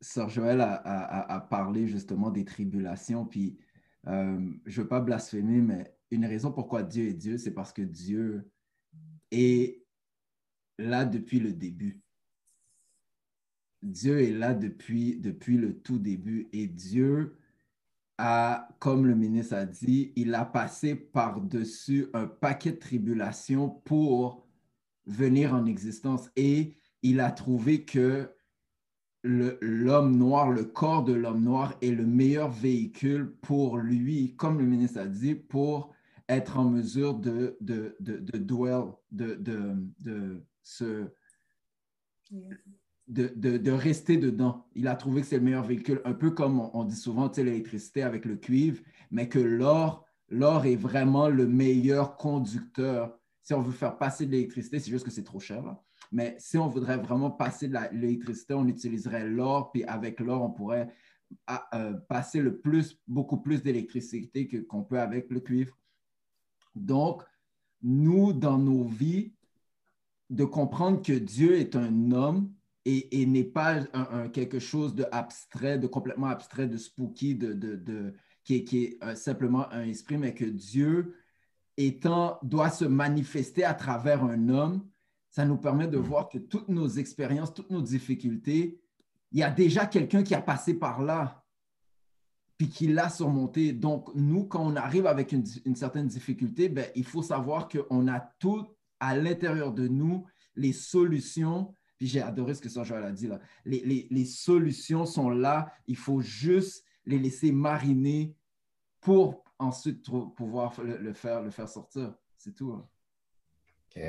[0.00, 3.58] Sœur Joël a, parlé justement des tribulations, puis
[4.06, 7.72] euh, je ne veux pas blasphémer, mais une raison pourquoi Dieu est Dieu, c'est parce
[7.72, 8.50] que Dieu
[9.30, 9.84] est
[10.78, 12.02] là depuis le début.
[13.82, 17.36] Dieu est là depuis, le tout début et Dieu
[18.18, 24.46] a, comme le ministre a dit, il a passé par-dessus un paquet de tribulations pour
[25.06, 28.30] venir en existence et il a trouvé que
[29.22, 34.64] l'homme noir, le corps de l'homme noir est le meilleur véhicule pour lui, comme le
[34.64, 35.94] ministre a dit, pour
[36.28, 41.08] être en mesure de, de, de, de dwell, de, de, de, se,
[43.08, 44.66] de, de, rester dedans.
[44.74, 48.02] Il a trouvé que c'est le meilleur véhicule, un peu comme on, dit souvent l'électricité
[48.02, 53.16] avec le cuivre, mais que l'or, l'or est vraiment le meilleur conducteur.
[53.42, 55.64] Si on veut faire passer de l'électricité, c'est juste que c'est trop cher.
[55.64, 55.80] Là.
[56.10, 60.50] Mais si on voudrait vraiment passer de l'électricité, on utiliserait l'or, puis avec l'or, on
[60.50, 60.92] pourrait
[61.46, 65.76] ah, euh, passer le plus, beaucoup plus d'électricité qu'on peut avec le cuivre.
[66.74, 67.22] Donc,
[67.82, 69.32] nous, dans nos vies,
[70.28, 72.52] de comprendre que Dieu est un homme
[72.86, 73.82] et, n'est pas
[74.32, 79.82] quelque chose de abstrait, de complètement abstrait, de spooky, de, qui, est, euh, simplement un
[79.82, 81.16] esprit, mais que Dieu
[81.76, 84.88] étant, doit se manifester à travers un homme
[85.36, 88.80] ça nous permet de voir que toutes nos expériences, toutes nos difficultés,
[89.32, 91.44] il y a déjà quelqu'un qui a passé par là,
[92.56, 93.74] puis qui l'a surmonté.
[93.74, 95.44] Donc, nous, quand on arrive avec une,
[95.76, 98.66] certaine difficulté, ben, il faut savoir qu'on a tout
[98.98, 101.74] à l'intérieur de nous, les solutions.
[101.98, 103.40] Puis j'ai adoré ce que Joël a dit là.
[103.64, 105.72] Les, les, solutions sont là.
[105.86, 108.34] Il faut juste les laisser mariner
[109.00, 110.04] pour ensuite
[110.36, 112.14] pouvoir le, faire, le faire sortir.
[112.36, 112.72] C'est tout.
[112.72, 112.86] Hein.
[113.96, 114.02] OK.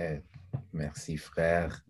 [0.73, 1.85] Merci, frère.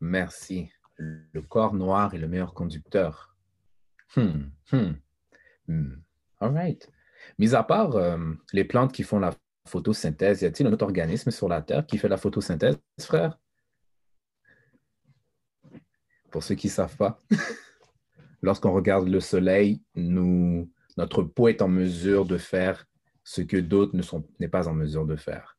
[0.00, 0.70] Merci.
[0.96, 3.36] Le corps noir est le meilleur conducteur.
[4.16, 4.50] Hmm.
[4.72, 4.92] Hmm.
[5.68, 6.02] hmm.
[6.40, 6.90] All right.
[7.38, 9.34] Mis à part euh, les plantes qui font la
[9.68, 13.38] photosynthèse, y a-t-il un autre organisme sur la Terre qui fait la photosynthèse, frère?
[16.30, 17.22] Pour ceux qui ne savent pas,
[18.42, 22.86] lorsqu'on regarde le soleil, nous, notre peau est en mesure de faire
[23.24, 24.02] ce que d'autres ne
[24.38, 25.56] n'est pas en mesure de faire.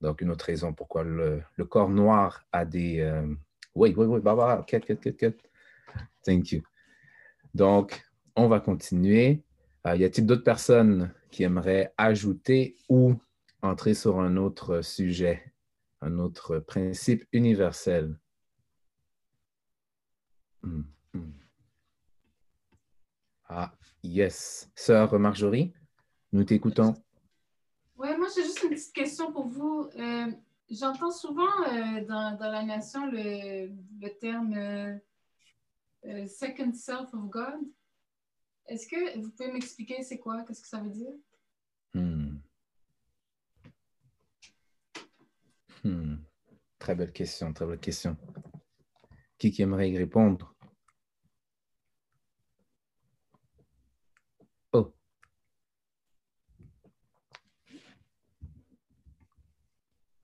[0.00, 3.00] Donc, une autre raison pourquoi le, corps noir a des...
[3.00, 3.26] Euh,
[3.74, 5.50] oui, oui, oui, Barbara, quête, quête, quête, quête.
[6.24, 6.62] Thank you.
[7.54, 8.02] Donc,
[8.34, 9.42] on va continuer.
[9.86, 13.14] Euh, y a-t-il d'autres personnes qui aimeraient ajouter ou
[13.62, 15.42] entrer sur un autre sujet,
[16.00, 18.16] un autre principe universel?
[20.66, 20.82] Hmm,
[21.14, 21.30] hmm.
[23.48, 24.68] Ah, yes.
[24.74, 25.72] Sœur Marjorie,
[26.32, 26.94] nous t'écoutons.
[27.96, 29.88] Oui, moi j'ai juste une petite question pour vous.
[29.96, 30.26] Euh,
[30.68, 34.54] j'entends souvent euh, dans, la nation le, terme
[36.04, 37.60] euh, second self of God.
[38.66, 40.42] Est-ce que vous pouvez m'expliquer c'est quoi?
[40.42, 41.14] Qu'est-ce que ça veut dire?
[41.94, 42.38] Hmm.
[45.84, 46.16] Hmm.
[46.80, 48.16] Très belle question, très belle question.
[49.38, 50.54] Qui, qui aimerait y répondre?
[54.72, 54.94] Oh.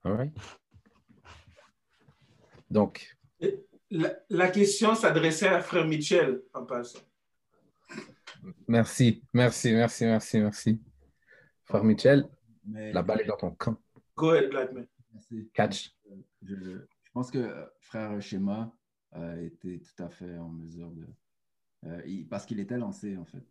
[0.03, 0.33] All right.
[2.69, 3.15] Donc.
[4.29, 6.99] La, question s'adressait à Frère Michel en passant.
[8.67, 10.81] Merci, merci, merci, merci, merci.
[11.65, 12.27] Frère Michel,
[12.65, 13.77] la balle est dans ton camp.
[14.15, 14.85] Go ahead, Blackman.
[15.53, 15.95] Catch.
[16.41, 18.75] Je, je, pense que euh, frère Schéma
[19.11, 21.05] a été tout à fait en mesure de.
[21.85, 23.45] Euh, parce qu'il était lancé, en fait.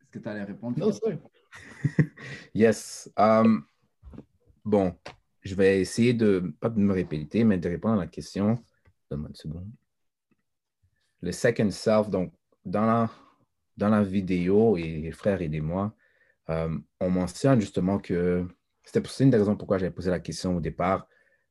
[0.00, 0.78] Est-ce que tu allais répondre?
[0.78, 1.18] Non, c'est
[2.54, 3.10] Yes.
[3.16, 3.64] Um,
[4.64, 4.94] bon,
[5.42, 8.62] je vais essayer de, pas de me répéter, mais de répondre à la question.
[9.10, 9.70] Donne-moi une seconde.
[11.20, 12.32] Le second self, donc,
[12.64, 13.10] dans la,
[13.76, 15.94] dans la vidéo, et frère, aidez-moi,
[16.50, 18.46] euh, on mentionne justement que
[18.84, 21.08] c'était une des raisons pourquoi j'avais posé la question au départ.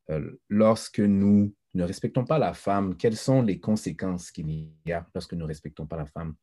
[0.09, 5.05] Euh, lorsque nous ne respectons pas la femme, quelles sont les conséquences qu'il y a
[5.13, 6.35] lorsque nous ne respectons pas la femme?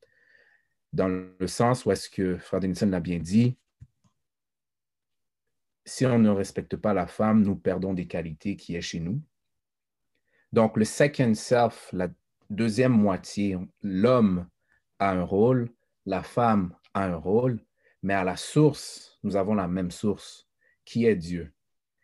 [0.93, 3.57] Dans le sens où est-ce que Frère Denison l'a bien dit,
[5.85, 9.21] si on ne respecte pas la femme, nous perdons des qualités qui est chez nous.
[10.53, 12.09] Donc, le second self, la
[12.51, 14.47] deuxième moitié, l'homme
[14.99, 15.71] a un rôle,
[16.07, 17.59] la femme a un rôle,
[18.03, 20.49] mais à la source, nous avons la même source,
[20.85, 21.53] qui est Dieu,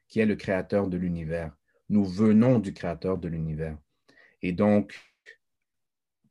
[0.09, 1.55] qui est le créateur de l'univers.
[1.88, 3.77] Nous venons du créateur de l'univers.
[4.42, 4.98] Et donc,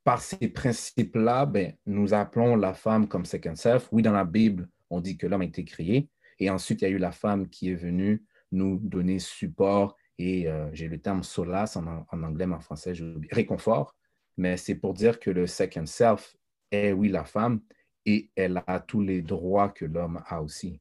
[0.07, 3.89] par ces principes-là, ben, nous appelons la femme comme second self.
[3.91, 6.09] Oui, dans la Bible, on dit que l'homme a été créé.
[6.39, 10.47] Et ensuite, il y a eu la femme qui est venue nous donner support et
[10.47, 13.97] euh, j'ai le terme solace en, anglais, mais en français, je réconfort.
[14.37, 16.37] Mais c'est pour dire que le second self
[16.71, 17.59] est, oui, la femme,
[18.05, 20.79] et elle a tous les droits que l'homme a aussi.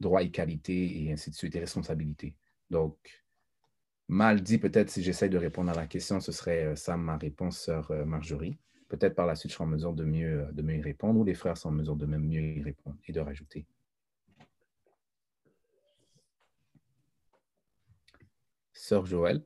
[0.00, 2.36] Droits et qualités et ainsi de suite, et responsabilités.
[2.68, 2.98] Donc,
[4.08, 7.16] mal dit, peut-être si j'essaie de répondre à la question, ce serait euh, ça ma
[7.16, 8.58] réponse, sœur euh, Marjorie.
[8.88, 11.20] Peut-être par la suite, je serai en mesure de mieux, euh, de mieux y répondre
[11.20, 13.66] ou les frères sont en mesure de même mieux y répondre et de rajouter.
[18.72, 19.44] Sœur Joël.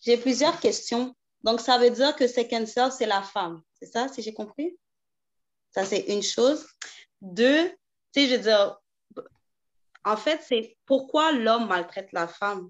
[0.00, 1.14] J'ai plusieurs questions.
[1.44, 3.62] Donc, ça veut dire que second self, c'est la femme.
[3.74, 4.76] C'est ça, si j'ai compris?
[5.70, 6.66] Ça, c'est une chose.
[7.20, 7.68] Deux,
[8.12, 8.81] tu sais, je veux dire,
[10.04, 12.68] en fait, c'est pourquoi l'homme maltraite la femme.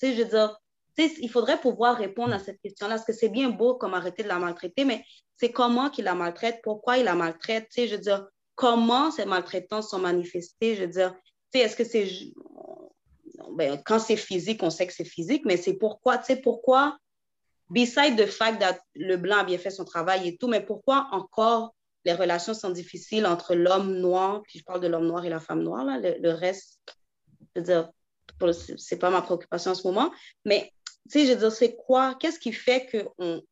[0.00, 0.56] Tu sais, je veux dire,
[0.96, 4.28] il faudrait pouvoir répondre à cette question-là, parce que c'est bien beau comme arrêter de
[4.28, 5.04] la maltraiter, mais
[5.36, 9.10] c'est comment qu'il la maltraite, pourquoi il la maltraite, tu sais, je veux dire, comment
[9.10, 11.14] ces maltraitances sont manifestées, je veux dire,
[11.52, 12.08] tu sais, est-ce que c'est...
[13.52, 16.98] Ben, quand c'est physique, on sait que c'est physique, mais c'est pourquoi, tu sais, pourquoi
[17.70, 21.08] beside the fact that le blanc a bien fait son travail et tout, mais pourquoi
[21.12, 21.74] encore
[22.04, 25.40] les relations sont difficiles entre l'homme noir, puis je parle de l'homme noir et la
[25.40, 26.80] femme noire, là, le, reste,
[27.54, 27.90] je veux dire,
[28.76, 30.12] c'est pas ma préoccupation en ce moment,
[30.44, 30.72] mais
[31.10, 33.42] tu sais, je veux dire, c'est quoi, qu'est-ce qui fait qu'on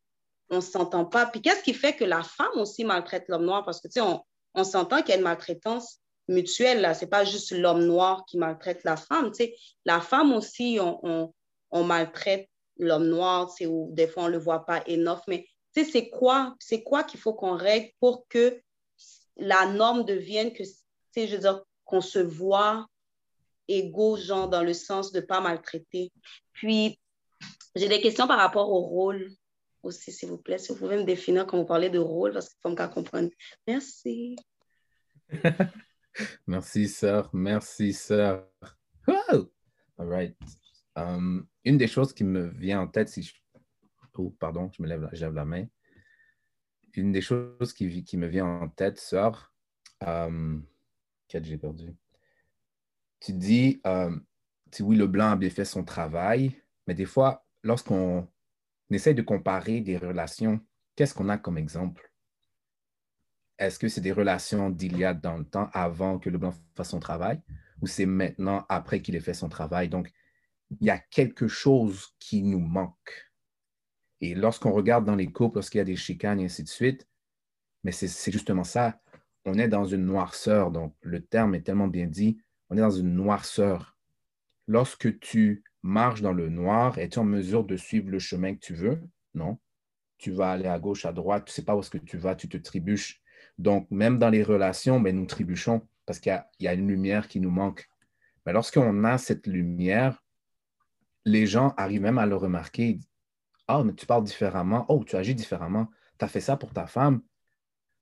[0.50, 3.80] on s'entend pas, puis qu'est-ce qui fait que la femme aussi maltraite l'homme noir, parce
[3.80, 4.22] que tu sais, on,
[4.54, 6.94] on s'entend qu'il y a une maltraitance mutuel, là.
[6.94, 9.54] C'est pas juste l'homme noir qui maltraite la femme, tu sais.
[9.84, 11.32] La femme aussi, on,
[11.70, 15.46] on, maltraite l'homme noir, c'est où des fois on le voit pas enough, mais
[15.84, 18.60] c'est quoi, c'est quoi qu'il faut qu'on règle pour que
[19.36, 20.70] la norme devienne que, tu
[21.12, 22.86] sais, je veux dire, qu'on se voit
[23.68, 26.12] égaux, genre, dans le sens de pas maltraiter.
[26.52, 26.98] Puis,
[27.74, 29.30] j'ai des questions par rapport au rôle
[29.82, 30.58] aussi, s'il vous plaît.
[30.58, 33.30] Si vous pouvez me définir quand vous parlez de rôle, parce qu'il faut me comprendre.
[33.66, 34.36] Merci.
[36.46, 37.30] Merci, sœur.
[37.32, 38.48] Merci, sœur.
[39.98, 40.36] All right.
[40.94, 43.34] Um, une des choses qui me vient en tête, si je...
[44.38, 45.66] Pardon, je me lève, la main.
[46.94, 49.52] Une des choses qui, me vient en tête, sœur,
[50.00, 50.64] um,
[51.28, 51.94] que j'ai perdu?
[53.20, 54.24] Tu dis, um,
[54.80, 56.54] oui, le blanc a bien fait son travail,
[56.86, 58.28] mais des fois, lorsqu'on
[58.90, 60.60] essaye de comparer des relations,
[60.94, 62.12] qu'est-ce qu'on a comme exemple?
[63.58, 66.52] Est-ce que c'est des relations d'il y a dans le temps, avant que le blanc
[66.74, 67.40] fasse son travail,
[67.80, 69.88] ou c'est maintenant, après qu'il ait fait son travail?
[69.88, 70.12] Donc,
[70.80, 73.25] il y a quelque chose qui nous manque.
[74.20, 77.06] Et lorsqu'on regarde dans les couples, lorsqu'il y a des chicanes et ainsi de suite,
[77.84, 79.00] mais c'est justement ça.
[79.44, 80.70] On est dans une noirceur.
[80.70, 82.38] Donc, le terme est tellement bien dit.
[82.68, 83.96] On est dans une noirceur.
[84.66, 88.74] Lorsque tu marches dans le noir, es-tu en mesure de suivre le chemin que tu
[88.74, 89.00] veux?
[89.34, 89.58] Non.
[90.18, 92.16] Tu vas aller à gauche, à droite, tu ne sais pas où est-ce que tu
[92.16, 93.20] vas, tu te trébuches.
[93.58, 97.40] Donc, même dans les relations, ben, nous trébuchons parce qu'il y, a une lumière qui
[97.40, 97.88] nous manque.
[98.44, 100.22] Mais lorsqu'on a cette lumière,
[101.24, 103.00] les gens arrivent même à le remarquer.
[103.68, 104.86] Ah, mais tu parles différemment.
[104.88, 105.88] Oh, tu agis différemment.
[106.18, 107.22] Tu as fait ça pour ta femme.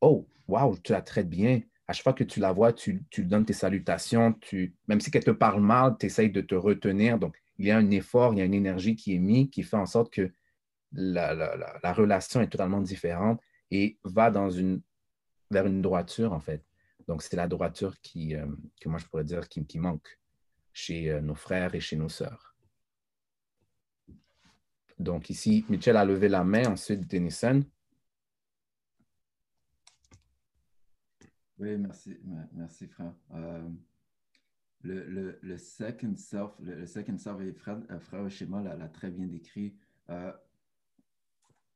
[0.00, 1.60] Oh, wow, tu la traites bien.
[1.88, 4.32] À chaque fois que tu la vois, tu, tu donnes tes salutations.
[4.34, 7.18] Tu, même si elle te parle mal, tu essayes de te retenir.
[7.18, 9.62] Donc, il y a un effort, il y a une énergie qui est mise qui
[9.62, 10.32] fait en sorte que
[10.92, 13.40] la, la relation est totalement différente
[13.70, 14.30] et va
[15.50, 16.64] vers une droiture, en fait.
[17.08, 18.46] Donc, c'est la droiture qui, euh,
[18.80, 20.18] que moi, je pourrais dire qui, qui manque
[20.72, 22.53] chez euh, nos frères et chez nos sœurs.
[24.98, 27.64] Donc, ici, Michel a levé la main, ensuite Denison.
[31.58, 32.16] Oui, merci,
[32.52, 33.14] merci frère.
[33.32, 33.68] Euh,
[34.82, 39.74] le, second self, le, second self, et frère, frère Schéma l'a très bien décrit.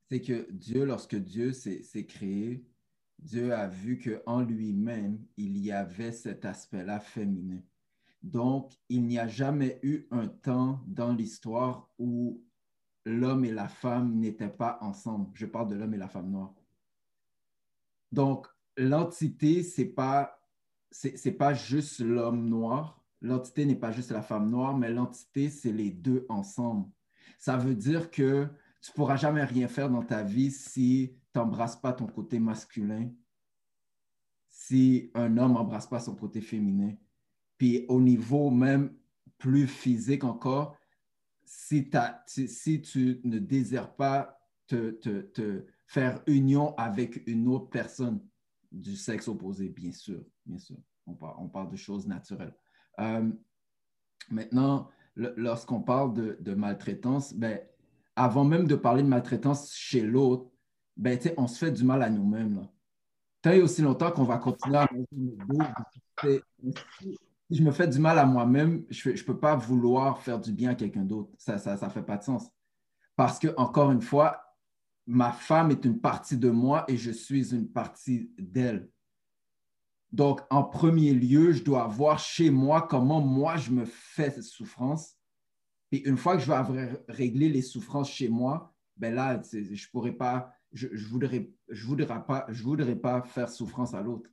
[0.09, 2.65] c'est que Dieu, lorsque Dieu s'est créé,
[3.19, 7.61] Dieu a vu qu'en lui-même, il y avait cet aspect-là féminin.
[8.23, 12.43] Donc, il n'y a jamais eu un temps dans l'histoire où
[13.09, 15.31] l'homme et la femme n'étaient pas ensemble.
[15.35, 16.55] Je parle de l'homme et la femme noire.
[18.13, 18.47] Donc,
[18.77, 20.41] l'entité, ce n'est pas,
[20.91, 23.03] c'est, pas juste l'homme noir.
[23.21, 26.89] L'entité n'est pas juste la femme noire, mais l'entité, c'est les deux ensemble.
[27.39, 28.49] Ça veut dire que
[28.81, 33.11] tu pourras jamais rien faire dans ta vie si n'embrasse pas ton côté masculin,
[34.49, 36.95] si un homme n'embrasse pas son côté féminin.
[37.59, 38.95] Puis au niveau même
[39.37, 40.78] plus physique encore,
[41.49, 48.21] si, tu ne désires pas te, faire union avec une autre personne
[48.71, 50.77] du sexe opposé, bien sûr, bien sûr.
[51.07, 52.55] On parle, de choses naturelles.
[53.01, 53.31] Euh,
[54.31, 57.61] maintenant, lorsqu'on parle de, maltraitance, ben,
[58.15, 60.51] avant même de parler de maltraitance chez l'autre,
[60.99, 62.69] ben, on se fait du mal à nous-mêmes.
[63.41, 64.89] Tant et aussi longtemps qu'on va continuer à
[66.21, 67.19] si
[67.51, 70.71] je me fais du mal à moi-même, je ne peux pas vouloir faire du bien
[70.71, 71.31] à quelqu'un d'autre.
[71.39, 72.51] Ça ne ça, ça fait pas de sens.
[73.17, 74.41] Parce que, encore une fois,
[75.07, 78.91] ma femme est une partie de moi et je suis une partie d'elle.
[80.13, 84.45] Donc, en premier lieu, je dois voir chez moi comment moi je me fais cette
[84.45, 85.17] souffrance.
[85.91, 90.13] Et une fois que je vais réglé les souffrances chez moi, ben là, je pourrais
[90.13, 94.31] pas je ne voudrais, je voudrais, pas, je voudrais pas faire souffrance à l'autre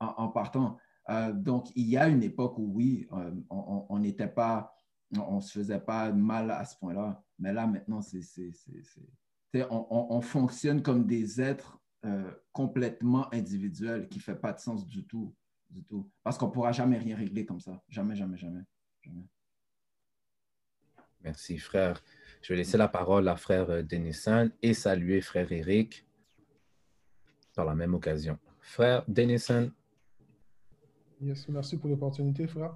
[0.00, 0.78] en, partant.
[1.10, 4.74] Euh, donc, il y a une époque où, oui, euh, on n'était pas,
[5.18, 7.22] on ne se faisait pas mal à ce point-là.
[7.38, 8.20] Mais là, maintenant, c'est,
[9.70, 14.86] on, on, fonctionne comme des êtres euh, complètement individuels qui ne fait pas de sens
[14.86, 15.34] du tout.
[15.70, 16.10] Du tout.
[16.22, 17.82] Parce qu'on ne pourra jamais rien régler comme ça.
[17.88, 18.62] Jamais, jamais, jamais.
[19.00, 19.24] jamais.
[21.22, 22.02] Merci, frère.
[22.42, 26.06] Je vais laisser la parole à frère Denison et saluer frère Eric
[27.54, 28.38] par la même occasion.
[28.60, 29.72] Frère Denison.
[31.22, 32.74] Yes, merci pour l'opportunité, frère.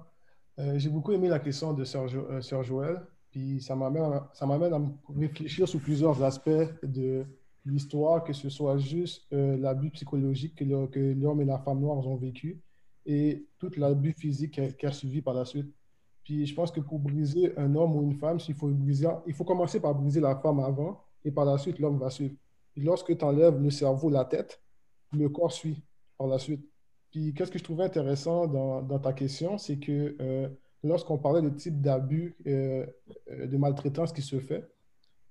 [0.57, 4.81] Euh, j'ai beaucoup aimé la question de sœur, euh, Joël, puis ça m'amène à
[5.13, 6.49] réfléchir sur plusieurs aspects
[6.81, 7.25] de
[7.65, 12.61] l'histoire, que ce soit juste l'abus psychologique que l'homme et la femme noire ont vécu
[13.05, 15.73] et tout l'abus physique qui a suivi par la suite.
[16.23, 19.33] Puis je pense que pour briser un homme ou une femme, il faut, briser, il
[19.33, 22.35] faut commencer par briser la femme avant et par la suite, l'homme va suivre.
[22.77, 24.61] Lorsque tu enlèves le cerveau, la tête,
[25.11, 25.83] le corps suit
[26.17, 26.65] par la suite.
[27.35, 30.49] Qu'est-ce que je trouvais intéressant dans, ta question, c'est que euh,
[30.83, 32.85] lorsqu'on parlait de type d'abus, euh,
[33.31, 34.67] euh, de maltraitance qui se fait,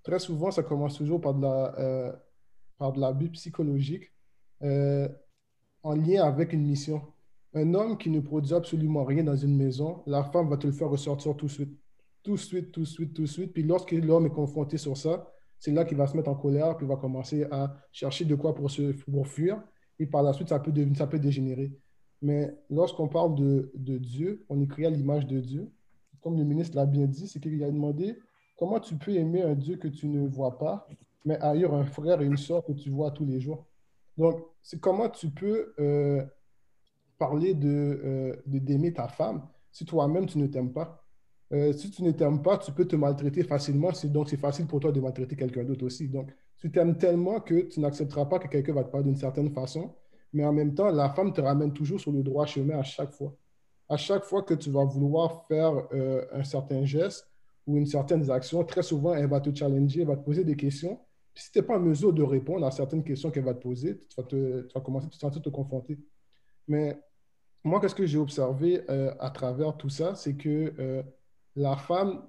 [0.03, 4.12] très souvent, ça commence toujours par de l'abus psychologique
[4.61, 7.03] en lien avec une mission.
[7.55, 10.72] Un homme qui ne produit absolument rien dans une maison, la femme va te le
[10.72, 11.78] faire ressortir tout de suite.
[12.22, 13.53] Tout de suite, tout de suite, tout de suite.
[13.53, 16.76] Puis lorsque l'homme est confronté sur ça, c'est là qu'il va se mettre en colère,
[16.76, 19.62] puis va commencer à chercher de quoi pour, se, pour fuir.
[19.99, 21.72] Et par la suite, ça peut, devenir, ça peut dégénérer.
[22.22, 25.70] Mais lorsqu'on parle de, Dieu, on est créé à l'image de Dieu.
[26.20, 28.18] Comme le ministre l'a bien dit, c'est qu'il a demandé
[28.57, 30.88] comment tu peux aimer un Dieu que tu ne vois pas,
[31.24, 33.66] mais ailleurs un frère et une soeur que tu vois tous les jours?
[34.16, 36.24] Donc, c'est comment tu peux euh,
[37.18, 41.05] parler euh, de- d'aimer ta femme si toi-même tu ne t'aimes pas?
[41.53, 44.80] Euh, si tu ne t'aimes pas, tu peux te maltraiter facilement, donc c'est facile pour
[44.80, 46.09] toi de maltraiter quelqu'un d'autre aussi.
[46.09, 49.52] Donc, tu t'aimes tellement que tu n'accepteras pas que quelqu'un va te parler d'une certaine
[49.52, 49.94] façon,
[50.32, 53.12] mais en même temps, la femme te ramène toujours sur le droit chemin à chaque
[53.12, 53.34] fois.
[53.88, 57.28] À chaque fois que tu vas vouloir faire euh, un certain geste
[57.66, 60.57] ou une certaine action, très souvent, elle va te challenger, elle va te poser des
[60.57, 61.00] questions.
[61.34, 63.98] Si tu n'es pas en mesure de répondre à certaines questions qu'elle va te poser,
[63.98, 65.98] tu vas, te- tu vas commencer à te te confronter.
[66.68, 66.98] Mais
[67.64, 71.02] moi, qu'est-ce que j'ai observé euh, à travers tout ça, c'est que euh,
[71.57, 72.26] la femme,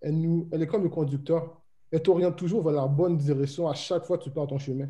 [0.00, 1.62] elle est comme le conducteur.
[1.90, 4.88] Elle t'oriente toujours vers la bonne direction à chaque fois que tu pars ton chemin.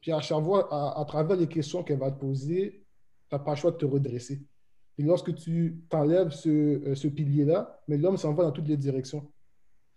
[0.00, 2.84] Puis à chaque fois, à, à travers les questions qu'elle va te poser,
[3.28, 4.42] tu n'as pas le choix de te redresser.
[4.98, 8.76] Et lorsque tu t'enlèves ce, euh, ce pilier-là, mais l'homme s'en va dans toutes les
[8.76, 9.26] directions.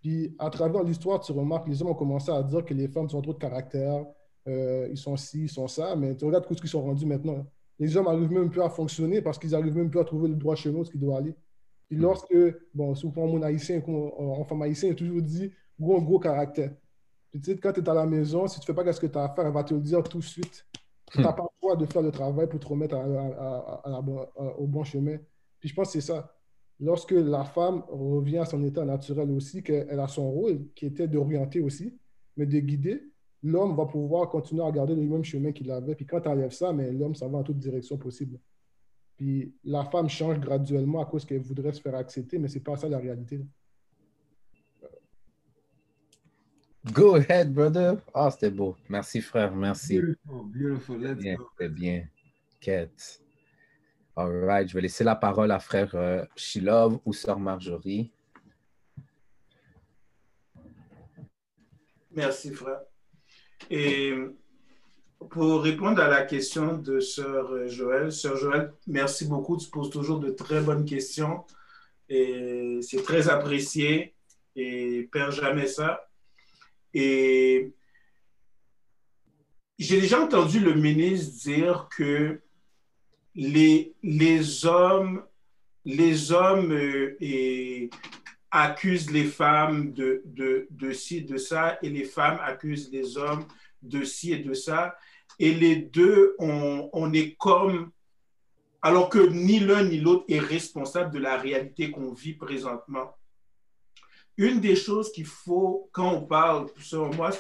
[0.02, 2.88] Puis à travers l'histoire, tu remarques que les hommes ont commencé à dire que les
[2.88, 4.06] femmes sont trop de caractère,
[4.48, 7.46] euh, ils sont ci, ils sont ça, mais tu regardes ce qu'ils sont rendus maintenant.
[7.80, 10.36] Les hommes arrivent même plus à fonctionner parce qu'ils arrivent même plus à trouver le
[10.36, 11.36] droit chemin où ils doivent aller.
[11.88, 12.36] Puis lorsque,
[12.74, 16.74] bon, souvent mon haïtien, en femme haïtien, il a toujours dit gros, gros caractère.
[17.32, 19.00] Puis tu sais, quand tu es à la maison, si tu ne fais pas ce
[19.00, 20.66] que tu as à faire, elle va te le dire tout de suite.
[21.12, 24.60] Tu n'as pas le choix de faire le travail pour te remettre à- à- à
[24.60, 25.18] au bon chemin.
[25.60, 26.34] Puis je pense que c'est ça.
[26.80, 31.08] Lorsque la femme revient à son état naturel aussi, qu'elle a son rôle qui était
[31.08, 31.98] d'orienter aussi,
[32.36, 33.04] mais de guider,
[33.42, 35.96] l'homme va pouvoir continuer à garder le même chemin qu'il avait.
[35.96, 38.40] Puis quand tu enlèves ça, mais l'homme s'en va en toute direction possible.
[39.16, 42.78] Puis la femme change graduellement à cause qu'elle voudrait se faire accepter, mais c'est pas
[42.78, 43.38] ça la réalité.
[43.40, 43.46] là.
[46.94, 47.98] Go ahead, brother.
[48.14, 48.76] Ah, c'était beau.
[48.90, 49.54] Merci, frère.
[49.56, 50.00] Merci.
[50.00, 51.02] Beautiful, beautiful.
[51.02, 51.50] Let's Bien, go.
[51.52, 52.08] c'était bien.
[52.60, 53.22] Quête.
[54.16, 54.68] All right.
[54.68, 58.12] Je vais laisser la parole à frère euh, Shilov ou sœur Marjorie.
[62.12, 62.82] Merci, frère.
[63.70, 64.14] Et
[65.30, 69.58] pour répondre à la question de sœur euh, Joël, sœur Joël, merci beaucoup.
[69.58, 71.44] Tu poses toujours de très bonnes questions
[72.10, 74.16] et c'est très apprécié
[74.56, 76.07] et perds jamais ça.
[76.94, 77.72] Et
[79.78, 82.42] j'ai déjà entendu le ministre dire que
[83.36, 83.94] les,
[84.66, 85.24] hommes,
[85.86, 87.90] les hommes euh,
[88.50, 93.46] accusent les femmes de, de, de ci, de ça, et les femmes accusent les hommes
[93.82, 94.96] de ci et de ça.
[95.40, 97.92] Et les deux, on, on est comme,
[98.82, 103.17] alors que ni l'un ni l'autre est responsable de la réalité qu'on vit présentement.
[104.38, 107.32] Une des choses qu'il faut, quand on parle, selon moi,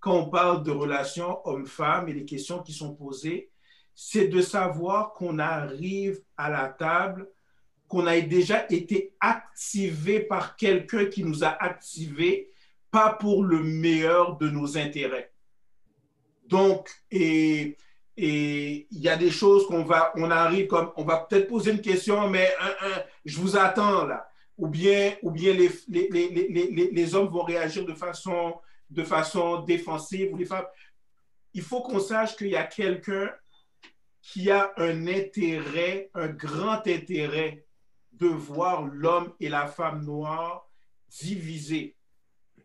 [0.00, 3.50] quand on parle de relations hommes-femmes et les questions qui sont posées,
[3.94, 7.28] c'est de savoir qu'on arrive à la table
[7.88, 12.50] qu'on a déjà été activé par quelqu'un qui nous a activés,
[12.90, 15.32] pas pour le meilleur de nos intérêts.
[16.46, 17.76] Donc, et
[18.16, 21.80] il y a des choses qu'on va, on arrive comme, on va peut-être poser une
[21.80, 22.54] question, mais
[23.24, 24.30] je vous attends là.
[24.58, 29.62] Ou bien, ou bien les, les, les, les, hommes vont réagir de façon, de façon
[29.62, 30.32] défensive.
[30.32, 30.66] Ou les femmes.
[31.54, 33.30] Il faut qu'on sache qu'il y a quelqu'un
[34.20, 37.64] qui a un intérêt, un grand intérêt
[38.12, 40.68] de voir l'homme et la femme noire
[41.08, 41.96] divisés.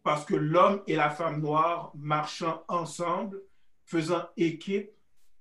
[0.04, 3.42] Parce que l'homme et la femme noire marchant ensemble,
[3.86, 4.92] faisant équipe,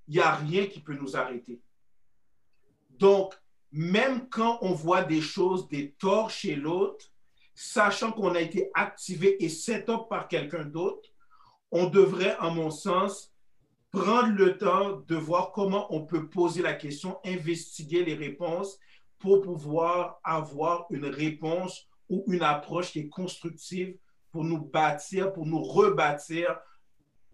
[0.06, 1.60] il n'y a rien qui peut nous arrêter.
[2.90, 3.34] Donc,
[3.72, 7.06] même quand on voit des choses, des torts chez l'autre,
[7.54, 11.08] sachant qu'on a été activé et set up par quelqu'un d'autre,
[11.70, 13.32] on devrait, en mon sens,
[13.90, 18.78] prendre le temps de voir comment on peut poser la question, investiguer les réponses
[19.18, 23.96] pour pouvoir avoir une réponse ou une approche qui est constructive
[24.30, 26.58] pour nous bâtir, pour nous rebâtir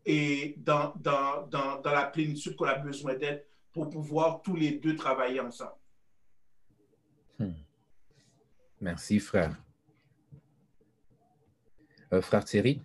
[0.04, 5.40] et dans, dans la plénitude qu'on a besoin d'être pour pouvoir tous les deux travailler
[5.40, 5.72] ensemble.
[7.38, 7.52] Hmm.
[8.80, 9.56] Merci, frère.
[12.12, 12.80] Euh, frère Thierry,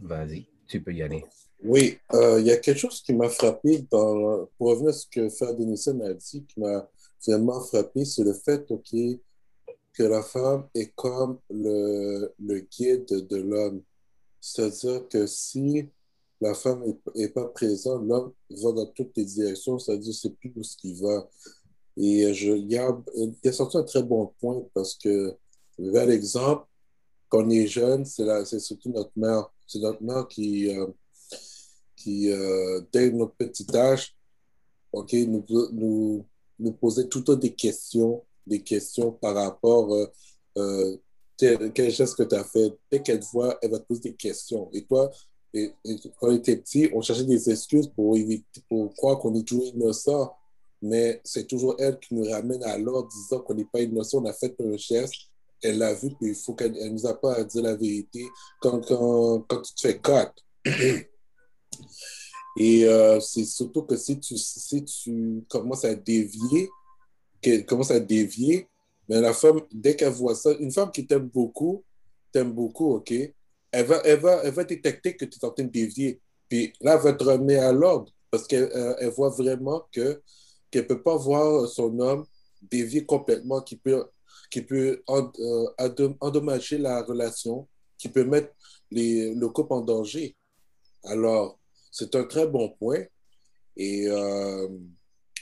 [0.00, 1.24] vas-y, tu peux y aller.
[1.64, 5.06] Oui, euh, il y a quelque chose qui m'a frappé dans, pour revenir à ce
[5.10, 6.88] que Frère Denison a dit, qui m'a
[7.26, 8.64] vraiment frappé, c'est le fait,
[9.92, 12.32] que la femme est comme le,
[12.70, 13.82] guide de l'homme.
[14.40, 15.88] C'est-à-dire que si
[16.40, 16.84] la femme
[17.16, 20.94] n'est pas présente, l'homme va dans toutes les directions, c'est-à-dire c'est plus où ce qui
[20.94, 21.28] va.
[21.98, 25.34] Et je, il, y a, il a sorti un très bon point parce que,
[25.78, 26.64] vers l'exemple,
[27.28, 29.50] quand on est jeune, c'est surtout notre mère.
[29.66, 30.86] C'est notre mère qui, euh,
[31.96, 34.16] qui euh, dès notre petit âge,
[34.92, 36.24] ok, nous, nous,
[36.58, 40.06] nous posait tout le temps des questions, des questions par rapport euh,
[40.56, 40.96] euh
[41.38, 42.72] quel geste que tu as fait.
[42.90, 44.68] Dès qu'elle voit, elle va te poser des questions.
[44.72, 45.08] Et toi,
[45.54, 45.72] et,
[46.18, 48.16] quand on était petit, on cherchait des excuses pour,
[48.68, 50.34] pour croire qu'on est toujours innocent.
[50.80, 54.26] Mais c'est toujours elle qui nous ramène à l'ordre, disant qu'on n'est pas innocent, on
[54.26, 55.14] a fait un geste,
[55.62, 58.24] elle l'a vu, puis il faut qu'elle nous apprenne à dire la vérité
[58.60, 60.30] quand, quand, quand tu te fais cut.
[62.60, 66.68] Et euh, c'est surtout que si tu, si tu commences à dévier,
[67.40, 68.68] qu'elle commence à dévier,
[69.08, 71.84] mais la femme, dès qu'elle voit ça, une femme qui t'aime beaucoup,
[72.32, 73.12] t'aime beaucoup, OK?
[73.70, 76.20] Elle va, elle, va, elle va détecter que tu es en train de dévier.
[76.48, 80.20] Puis là, elle va te remettre à l'ordre parce qu'elle euh, voit vraiment que
[80.70, 82.26] qu'elle ne peut pas voir son homme
[82.62, 84.04] dévier complètement, qui peut,
[84.50, 88.52] qui peut euh, endommager la relation, qui peut mettre
[88.90, 90.36] le couple en danger.
[91.04, 91.58] Alors,
[91.90, 93.04] c'est un très bon point.
[93.76, 94.68] Et, euh,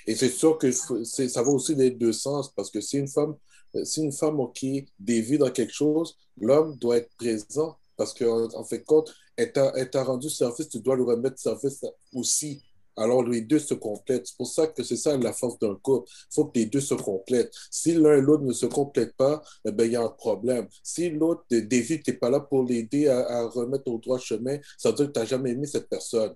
[0.07, 3.35] et c'est sûr que ça va aussi les deux sens parce que si une femme,
[3.83, 8.65] si une femme qui dévie dans quelque chose, l'homme doit être présent parce qu'en en
[8.65, 12.63] fait, compte, elle t'a rendu service, tu dois lui remettre service aussi.
[12.97, 14.27] Alors, les deux se complètent.
[14.27, 16.09] C'est pour ça que c'est ça la force d'un couple.
[16.11, 17.53] Il faut que les deux se complètent.
[17.71, 20.67] Si l'un et l'autre ne se complètent pas, eh ben, il y a un problème.
[20.83, 24.59] Si l'autre dévie, tu n'es pas là pour l'aider à, à, remettre au droit chemin,
[24.79, 26.35] ça veut dire que tu n'as jamais aimé cette personne.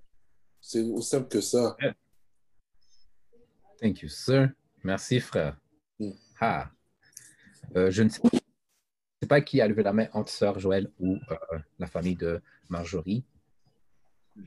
[0.60, 1.76] C'est aussi simple que ça.
[3.80, 4.50] Thank you, sir.
[4.84, 5.56] Merci, frère.
[5.98, 6.10] Mm.
[6.40, 6.70] Ah.
[7.76, 8.20] Euh, je ne sais
[9.28, 13.24] pas qui a levé la main entre sœur Joël ou euh, la famille de Marjorie.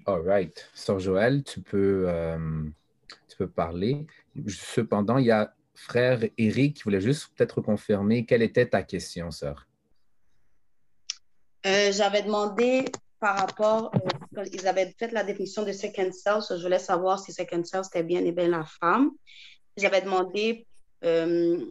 [0.06, 0.70] All right.
[0.74, 2.64] Sœur Joël, tu peux, euh,
[3.30, 4.06] tu peux parler.
[4.48, 9.32] Cependant, il y a frère Eric qui voulait juste peut-être confirmer quelle était ta question,
[9.32, 9.68] sœur.
[11.66, 12.86] Euh, J'avais demandé
[13.20, 13.92] par rapport,
[14.38, 17.86] euh, ils avaient fait la définition de second self, je voulais savoir si second self
[17.86, 19.12] c'était bien et bien la femme.
[19.78, 20.68] J'avais demandé
[21.06, 21.64] euh,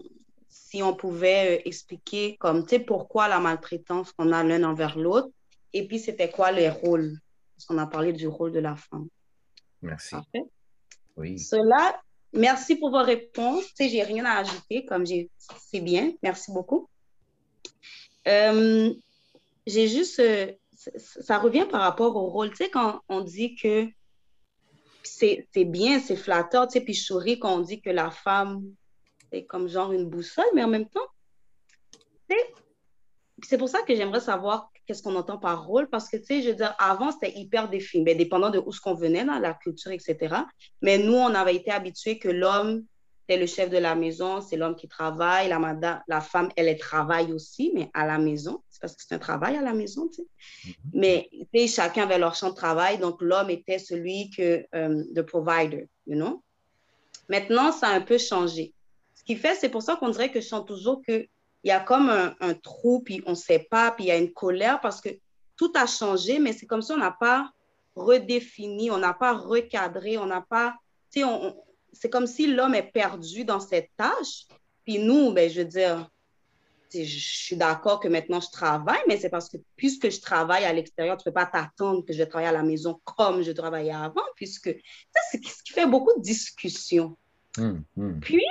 [0.49, 5.29] si on pouvait expliquer comme, tu sais, pourquoi la maltraitance qu'on a l'un envers l'autre,
[5.75, 7.19] et puis c'était quoi les rôles,
[7.63, 9.07] parce qu'on a parlé du rôle de la femme.
[9.83, 10.11] Merci.
[10.11, 10.43] Parfait.
[11.17, 11.39] Oui.
[11.39, 12.01] Cela,
[12.33, 13.67] merci pour vos réponses.
[13.67, 16.13] Tu sais, j'ai rien à ajouter, comme j'ai, c'est bien.
[16.25, 16.89] Merci beaucoup.
[18.27, 18.93] Euh,
[19.65, 20.51] j'ai juste, euh,
[20.97, 22.51] ça revient par rapport au rôle.
[22.51, 23.87] Tu sais, quand on dit que
[25.05, 28.65] c'est bien, c'est flatteur, tu sais, puis je souris quand on dit que la femme
[29.31, 31.01] est comme genre une boussole, mais en même temps,
[33.45, 36.43] c'est pour ça que j'aimerais savoir qu'est-ce qu'on entend par rôle, parce que, tu sais,
[36.43, 39.39] je veux dire, avant, c'était hyper défini, mais dépendant de où ce qu'on venait, dans
[39.39, 40.35] la culture, etc.
[40.83, 42.85] Mais nous, on avait été habitués que l'homme
[43.29, 46.67] c'est le chef de la maison, c'est l'homme qui travaille, la, madame, la femme, elle,
[46.67, 49.73] elle travaille aussi, mais à la maison, c'est parce que c'est un travail à la
[49.73, 50.27] maison, tu sais.
[50.67, 50.75] Mhm.
[50.93, 55.05] Mais tu sais, chacun avait leur champ de travail, donc l'homme était celui que, um,
[55.15, 56.43] the provider, you know.
[57.29, 58.75] Maintenant, ça a un peu changé.
[59.15, 61.01] Ce qui fait, c'est pour ça qu'on dirait que je sens toujours
[61.63, 64.11] qu'il y a comme un, un trou, puis on ne sait pas, puis il y
[64.11, 65.09] a une colère parce que
[65.57, 67.51] tout a changé, mais c'est comme si on n'a pas
[67.95, 70.75] redéfini, on n'a pas recadré, on n'a pas,
[71.11, 71.57] tu sais, on,
[71.93, 74.47] c'est comme si l'homme est perdu dans cette tâche.
[74.85, 76.11] Puis nous, ben, je veux dire,
[76.93, 80.73] je suis d'accord que maintenant je travaille, mais c'est parce que puisque je travaille à
[80.73, 83.93] l'extérieur, tu ne peux pas t'attendre que je travaille à la maison comme je travaillais
[83.93, 87.17] avant, puisque ça, c'est ce qui fait beaucoup de discussions.
[87.57, 88.21] Mm, mm.
[88.21, 88.45] Puis,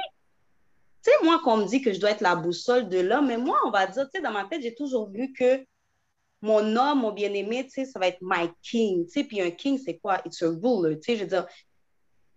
[1.03, 3.27] tu sais, moi, quand on me dit que je dois être la boussole de l'homme,
[3.27, 5.63] mais moi, on va dire, tu sais, dans ma tête, j'ai toujours vu que
[6.41, 9.51] mon homme, mon bien-aimé, tu sais, ça va être my king, tu sais, puis un
[9.51, 10.21] king, c'est quoi?
[10.25, 11.45] It's a ruler, tu sais, je veux dire,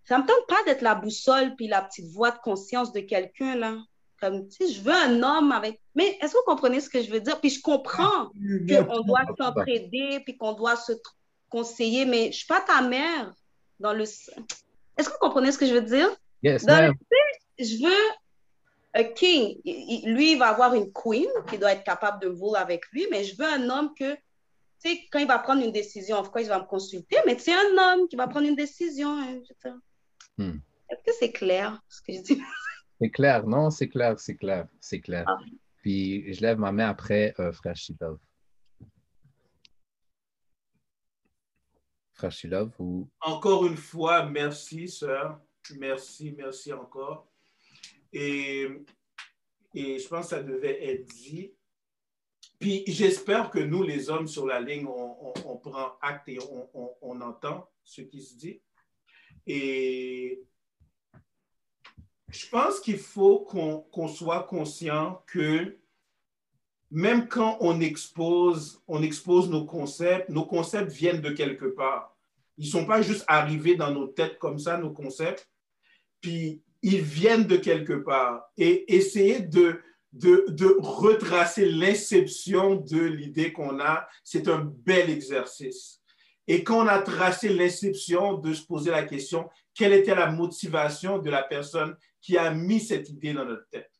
[0.03, 3.55] ça me tente pas d'être la boussole puis la petite voix de conscience de quelqu'un,
[3.55, 3.77] là.
[4.21, 5.81] Comme, tu sais, je veux un homme avec...
[5.93, 7.39] Mais est-ce que vous comprenez ce que je veux dire?
[7.41, 8.29] Puis je comprends
[8.85, 10.93] qu'on doit s'entraider puis qu'on doit se
[11.49, 13.33] conseiller, mais je suis pas ta mère
[13.79, 14.03] dans le...
[14.03, 16.09] Est-ce que vous comprenez ce que je veux dire?
[16.43, 16.93] Yes, Dans le-
[17.59, 18.15] je veux
[18.95, 19.59] un king.
[19.63, 23.05] Il- Lui, il va avoir une queen qui doit être capable de voler avec lui,
[23.11, 24.19] mais je veux un homme que, tu
[24.79, 27.53] sais, quand il va prendre une décision, of course, il va me consulter, mais c'est
[27.53, 29.09] un homme qui va prendre une décision.
[29.19, 29.41] hein.
[30.37, 30.57] Hmm.
[30.89, 32.41] Est-ce que c'est clair ce que je dis?
[33.01, 35.25] C'est clair, non, c'est clair, c'est clair, c'est clair.
[35.27, 35.37] Ah.
[35.81, 38.15] Puis je lève ma main après, euh, frère Chipel.
[42.13, 43.09] frère Shilov ou...
[43.19, 45.41] Encore une fois, merci, sœur.
[45.77, 47.27] Merci, merci encore.
[48.15, 48.69] Et,
[49.73, 51.53] et je pense que ça devait être dit.
[52.59, 56.95] Puis j'espère que nous, les hommes sur la ligne, on, on, prend acte et on,
[57.01, 58.61] on, entend ce qui se dit.
[59.45, 60.41] Et
[62.29, 63.39] je pense qu'il faut
[63.91, 65.77] qu'on soit conscient que
[66.91, 72.15] même quand on expose, on expose nos concepts, nos concepts viennent de quelque part.
[72.57, 75.49] Ils ne sont pas juste arrivés dans nos têtes comme ça, nos concepts,
[76.21, 78.43] puis ils viennent de quelque part.
[78.57, 79.81] Et essayer de,
[80.13, 85.99] de, de retracer l'inception de l'idée qu'on a, c'est un bel exercice.
[86.45, 91.17] Et quand on a tracé l'inception, de se poser la question, quelle était la motivation
[91.17, 93.91] de la personne qui a mis cette idée dans notre tête?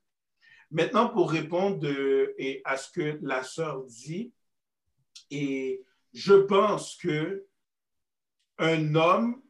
[0.70, 1.88] Maintenant, pour répondre
[2.38, 4.32] et à ce que la sœur dit,
[5.32, 5.82] et
[6.14, 7.48] je pense que
[8.60, 9.42] un homme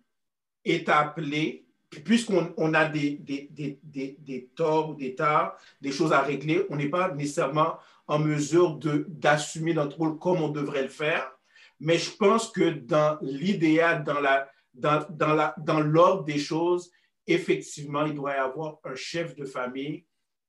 [0.63, 3.79] est appelé, puisqu'on a des, des, des,
[4.19, 7.77] des, torts ou des tares, des choses à régler, on n'est pas nécessairement
[8.07, 11.31] en mesure d'assumer notre rôle comme on devrait le faire.
[11.79, 16.91] Mais je pense que dans l'idéal, dans la, dans, dans, la, dans l'ordre des choses,
[17.27, 20.05] effectivement, il doit y avoir un chef de famille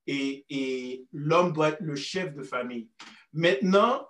[0.07, 2.89] et, l'homme doit être le chef de famille.
[3.33, 4.07] Maintenant,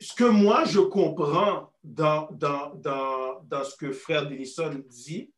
[0.00, 5.32] ce que moi je comprends dans, dans, dans, dans ce que frère Denison dit,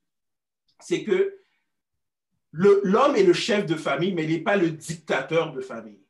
[0.84, 1.38] c'est que
[2.52, 6.00] l'homme est le chef de famille, mais il n'est pas le dictateur de famille.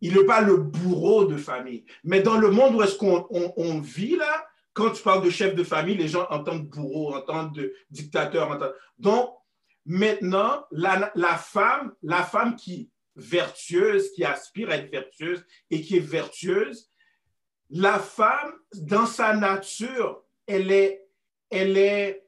[0.00, 1.84] Il n'est pas le bourreau de famille.
[2.04, 5.54] Mais dans le monde où est-ce qu'on on, vit là, quand tu parles de chef
[5.54, 8.58] de famille, les gens entendent bourreau, entendent de dictateur.
[8.98, 9.38] Donc,
[9.88, 16.00] Maintenant, la, femme, la femme qui vertueuse, qui aspire à être vertueuse et qui est
[16.00, 16.90] vertueuse,
[17.70, 21.06] la femme, dans sa nature, elle est,
[21.48, 22.27] elle est,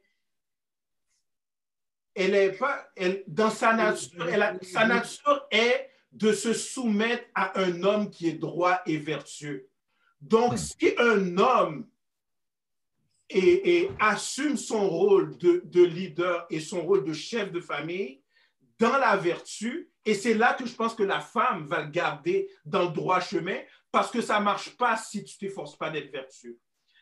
[2.15, 4.27] elle est pas, elle, dans sa nature,
[4.63, 9.69] sa nature est de se soumettre à un homme qui est droit et vertueux.
[10.21, 10.57] Donc, hmm.
[10.57, 11.87] si un homme
[13.31, 18.23] et, assume son rôle de, de, leader et son rôle de chef de famille
[18.79, 19.91] dans la vertu.
[20.05, 23.21] Et c'est là que je pense que la femme va le garder dans le droit
[23.21, 23.59] chemin
[23.93, 26.59] parce que ça ne marche pas si tu ne t'efforces pas d'être vertueux.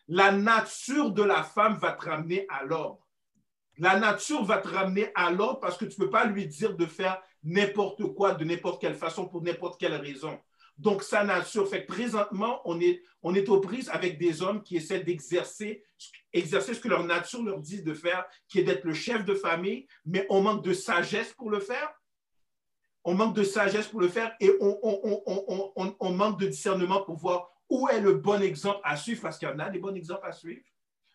[0.09, 3.07] La nature de la femme va te ramener à l'ordre.
[3.79, 6.77] La nature va te ramener à l'ordre parce que tu ne peux pas lui dire
[6.77, 10.39] de faire n'importe quoi, de n'importe quelle façon, pour n'importe quelle raison.
[10.77, 13.03] Donc, sa nature fait que présentement, on est,
[13.49, 15.83] aux prises avec des hommes qui essaient d'exercer
[16.33, 19.35] exercer ce que leur nature leur dit de faire, qui est d'être le chef de
[19.35, 21.91] famille, mais on manque de sagesse pour le faire.
[23.03, 24.79] On manque de sagesse pour le faire et on,
[26.01, 29.49] on manque de discernement pour voir où est le bon exemple à suivre, parce qu'il
[29.49, 30.63] y en a des bons exemples à suivre.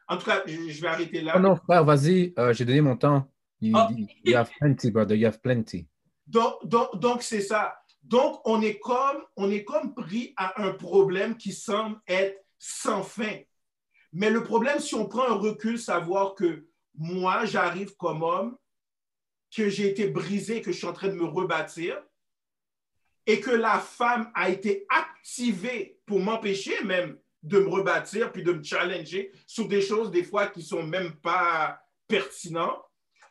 [0.07, 1.33] En tout cas, je, vais arrêter là.
[1.35, 3.27] Oh non, frère, vas-y, euh, j'ai donné mon temps.
[3.61, 3.87] You, oh.
[4.25, 5.87] you, have plenty, brother, you have plenty.
[6.27, 7.75] Donc, donc, donc c'est ça.
[8.03, 13.03] Donc, on est, comme, on est comme pris à un problème qui semble être sans
[13.03, 13.39] fin.
[14.11, 18.57] Mais le problème, si on prend un recul, savoir que moi, j'arrive comme homme,
[19.55, 22.01] que j'ai été brisé, que je suis en train de me rebâtir,
[23.25, 28.53] et que la femme a été activée pour m'empêcher même de me rebâtir, puis de
[28.53, 32.81] me challenger sur des choses des fois qui sont même pas pertinentes.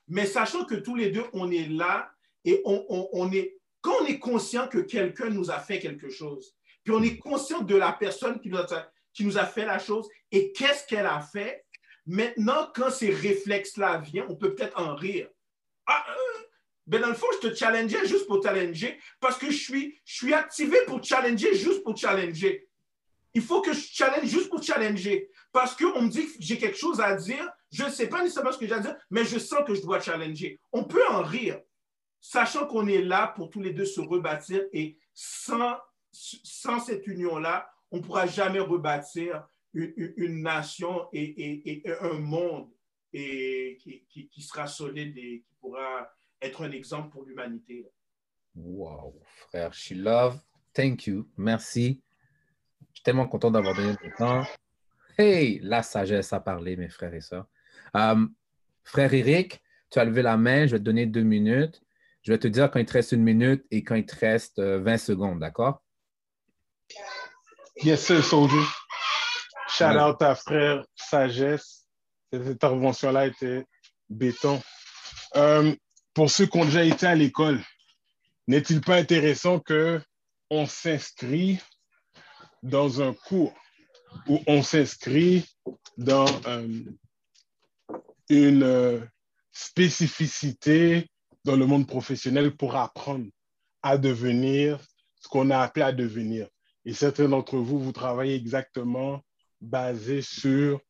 [0.08, 2.12] Mais sachant que tous les deux, on est là
[2.44, 6.54] et on, on est, quand on est conscient que quelqu'un nous a fait quelque chose,
[6.84, 9.78] puis on est conscient de la personne qui nous a, qui nous a fait la
[9.78, 11.64] chose et qu'est-ce qu'elle a fait.
[12.04, 15.28] Maintenant, quand ces réflexes-là viennent, on peut peut-être en rire.
[15.86, 16.42] Ah, euh,
[16.86, 20.14] ben dans le fond, je te challengeais juste pour challenger parce que je suis, je
[20.14, 22.68] suis activé pour challenger juste pour challenger.
[23.34, 26.76] Il faut que je challenge juste pour challenger parce qu'on me dit que j'ai quelque
[26.76, 27.48] chose à dire.
[27.70, 29.80] Je ne sais pas nécessairement ce que j'ai à dire, mais je sens que je
[29.80, 30.60] dois challenger.
[30.72, 31.58] On peut en rire,
[32.20, 35.76] sachant qu'on est là pour tous les deux se rebâtir et sans,
[36.12, 42.70] sans cette union-là, on ne pourra jamais rebâtir une, nation et, un monde
[43.12, 43.78] et,
[44.08, 46.10] qui, sera solide et qui pourra
[46.40, 47.86] être un exemple pour l'humanité.
[48.54, 49.14] Wow,
[49.48, 50.38] frère love.
[50.74, 52.02] thank you, merci.
[52.92, 54.44] Je suis tellement content d'avoir donné le temps.
[55.18, 57.46] Hey, la sagesse à parler, mes frères et sœurs.
[57.96, 58.26] Euh,
[58.84, 61.82] frère Eric, tu as levé la main, je vais te donner deux minutes.
[62.22, 64.60] Je vais te dire quand il te reste une minute et quand il te reste
[64.60, 65.82] 20 euh, secondes, d'accord?
[67.82, 68.62] Yes, sir, soldier.
[69.68, 71.86] Shout out à frère Sagesse.
[72.32, 73.64] Cette intervention-là était
[74.08, 74.60] béton.
[75.36, 75.74] Euh,
[76.14, 77.60] pour ceux qui ont déjà été à l'école,
[78.46, 81.58] n'est-il pas intéressant qu'on s'inscrit
[82.62, 83.54] dans un cours
[84.28, 85.44] ou on s'inscrit
[85.96, 86.84] dans, euh,
[88.28, 89.00] une euh,
[89.52, 91.06] spécificité
[91.44, 93.26] dans le monde professionnel pour apprendre
[93.82, 94.78] à devenir
[95.16, 96.48] ce qu'on a appelé à devenir.
[96.84, 99.22] Et certains d'entre vous, vous travaillez exactement
[99.60, 100.80] basé sur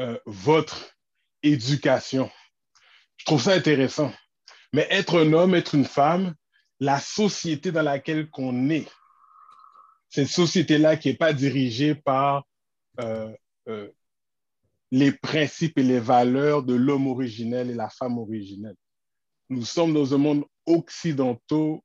[0.00, 0.94] euh, votre
[1.42, 2.30] éducation.
[3.16, 4.12] Je trouve ça intéressant.
[4.72, 6.34] Mais être un homme, être une femme,
[6.80, 8.86] la société dans laquelle on est,
[10.14, 12.46] cette société-là qui n'est pas dirigée par
[13.00, 13.34] euh,
[13.66, 13.90] euh,
[14.92, 18.76] les principes et les valeurs de l'homme originel et la femme originelle.
[19.48, 21.80] Nous sommes dans un monde occidental,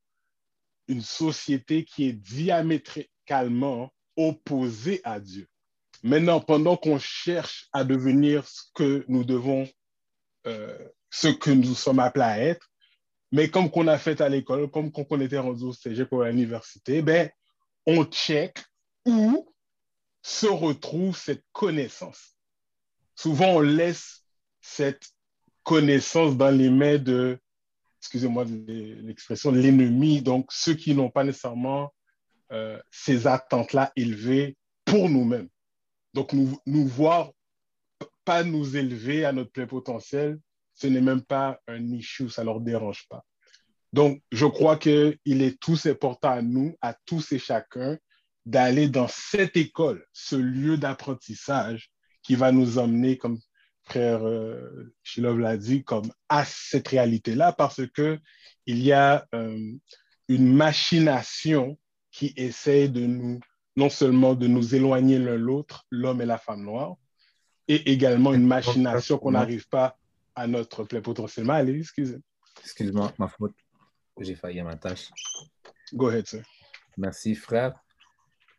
[0.88, 5.48] une société qui est diamétralement opposée à Dieu.
[6.04, 9.68] Maintenant, pendant qu'on cherche à devenir ce que nous devons,
[10.46, 10.78] euh,
[11.10, 12.70] ce que nous sommes appelés à être,
[13.32, 16.22] mais comme qu'on a fait à l'école, comme quand on était rendu au cégep ou
[16.22, 17.32] à l'université, ben,
[17.90, 18.64] on check
[19.06, 19.52] où
[20.22, 22.36] se retrouve cette connaissance.
[23.16, 24.24] Souvent, on laisse
[24.62, 25.10] cette
[25.64, 27.40] connaissance dans les mains de,
[28.00, 31.92] excusez-moi l'expression, l'ennemi, donc ceux qui n'ont pas nécessairement
[32.52, 35.50] euh, ces attentes-là élevées pour nous-mêmes.
[36.14, 37.32] Donc, nous, nous voir
[38.24, 40.40] pas nous élever à notre plein potentiel,
[40.76, 43.26] ce n'est même pas un issue, ça ne leur dérange pas.
[43.94, 47.98] Donc, je crois qu'il est tous important à nous, à tous et chacun,
[48.46, 51.90] d'aller dans cette école, ce lieu d'apprentissage
[52.24, 53.40] qui va nous emmener, comme
[53.84, 58.20] frère euh, Shilov l'a dit, comme à cette réalité-là, parce que
[58.66, 59.72] il y a euh,
[60.28, 61.78] une machination
[62.12, 63.40] qui essaie de nous,
[63.76, 66.96] non seulement de nous éloigner l'un l'autre, l'homme et la femme noire,
[67.68, 69.98] et également une machination qu'on n'arrive pas
[70.36, 71.50] à notre plein potentiel.
[71.50, 72.18] Allez, excusez.
[72.64, 73.54] Excuse-moi, ma faute.
[74.20, 75.12] J'ai failli à ma tâche.
[75.94, 76.44] Go ahead, sir.
[76.98, 77.74] Merci, frère.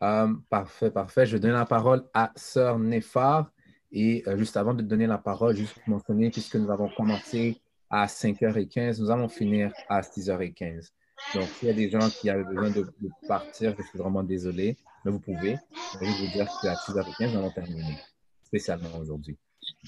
[0.03, 1.27] Euh, parfait, parfait.
[1.27, 3.51] Je donne la parole à Sœur Néphar.
[3.93, 7.61] Et euh, juste avant de donner la parole, juste pour mentionner, puisque nous avons commencé
[7.91, 10.91] à 5h15, nous allons finir à 6h15.
[11.35, 12.87] Donc, s'il y a des gens qui avaient besoin de,
[13.27, 15.57] partir, je suis vraiment désolé, mais vous pouvez.
[15.95, 17.99] Je vais vous dire qu'à 6h15, nous allons terminer,
[18.45, 19.37] spécialement aujourd'hui.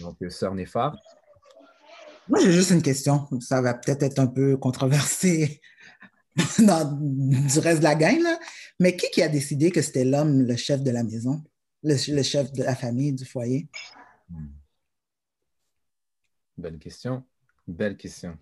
[0.01, 0.97] Donc, euh, Sœur Néphar.
[2.29, 3.29] Moi, j'ai juste une question.
[3.41, 5.61] Ça va peut-être être un peu controversé
[6.59, 8.23] dans, du reste de la gang,
[8.81, 11.43] mais qui, qui a décidé que c'était l'homme, le chef de la maison,
[11.83, 13.68] le, chef de la famille, du foyer?
[14.29, 14.47] Hmm.
[16.57, 17.25] Belle question.
[17.66, 18.37] Belle question.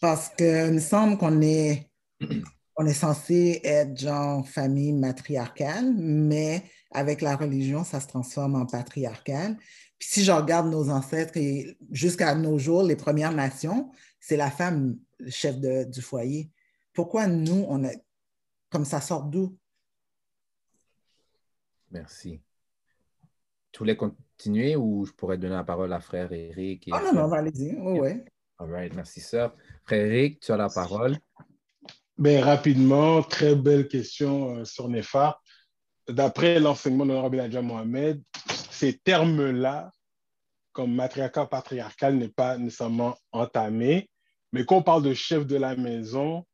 [0.00, 1.90] Parce que me semble qu'on est,
[2.76, 8.66] on est censé être genre famille matriarcale, mais avec la religion, ça se transforme en
[8.66, 9.56] patriarcal.
[9.98, 13.90] Puis si je regarde nos ancêtres et jusqu'à nos jours, les Premières Nations,
[14.20, 16.50] c'est la femme chef du foyer.
[16.92, 17.90] Pourquoi nous, on a
[18.70, 19.56] comme ça sort d'où?
[21.90, 22.40] Merci.
[23.72, 26.88] Tu voulais continuer ou je pourrais donner la parole à frère Eric?
[26.92, 27.74] Ah non, non, allez-y.
[27.76, 28.24] Oui, oui.
[28.58, 29.54] All right, merci, sœur.
[29.84, 31.18] Frère Eric, tu as la parole.
[32.18, 35.38] Bien, rapidement, très belle question euh, sur Nefa.
[36.08, 38.22] D'après l'enseignement de l'honorable Adja Mohamed,
[38.76, 39.90] ces termes-là,
[40.72, 44.10] comme matriarcat, patriarcal, n'est pas nécessairement entamé.
[44.52, 46.46] Mais quand on parle de chef de la maison,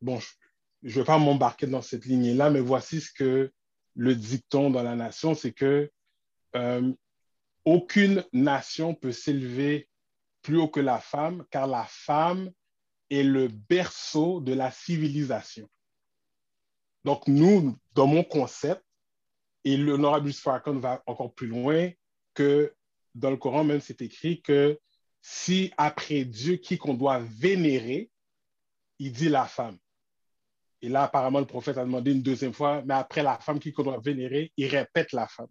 [0.00, 0.20] bon,
[0.82, 3.52] je ne vais pas m'embarquer dans cette lignée-là, mais voici ce que
[3.96, 5.90] le dicton dans la nation, c'est que
[6.54, 6.92] euh,
[7.64, 9.88] aucune nation peut s'élever
[10.42, 12.52] plus haut que la femme, car la femme
[13.10, 15.68] est le berceau de la civilisation.
[17.04, 18.85] Donc, nous, dans mon concept,
[19.66, 21.90] et l'honorable Farrakhan va encore plus loin,
[22.34, 22.72] que
[23.16, 24.78] dans le Coran même, c'est écrit que
[25.20, 28.08] si après Dieu, qui qu'on doit vénérer,
[29.00, 29.76] il dit la femme.
[30.82, 33.72] Et là, apparemment, le prophète a demandé une deuxième fois, mais après la femme qui
[33.72, 35.50] qu'on doit vénérer, il répète la femme.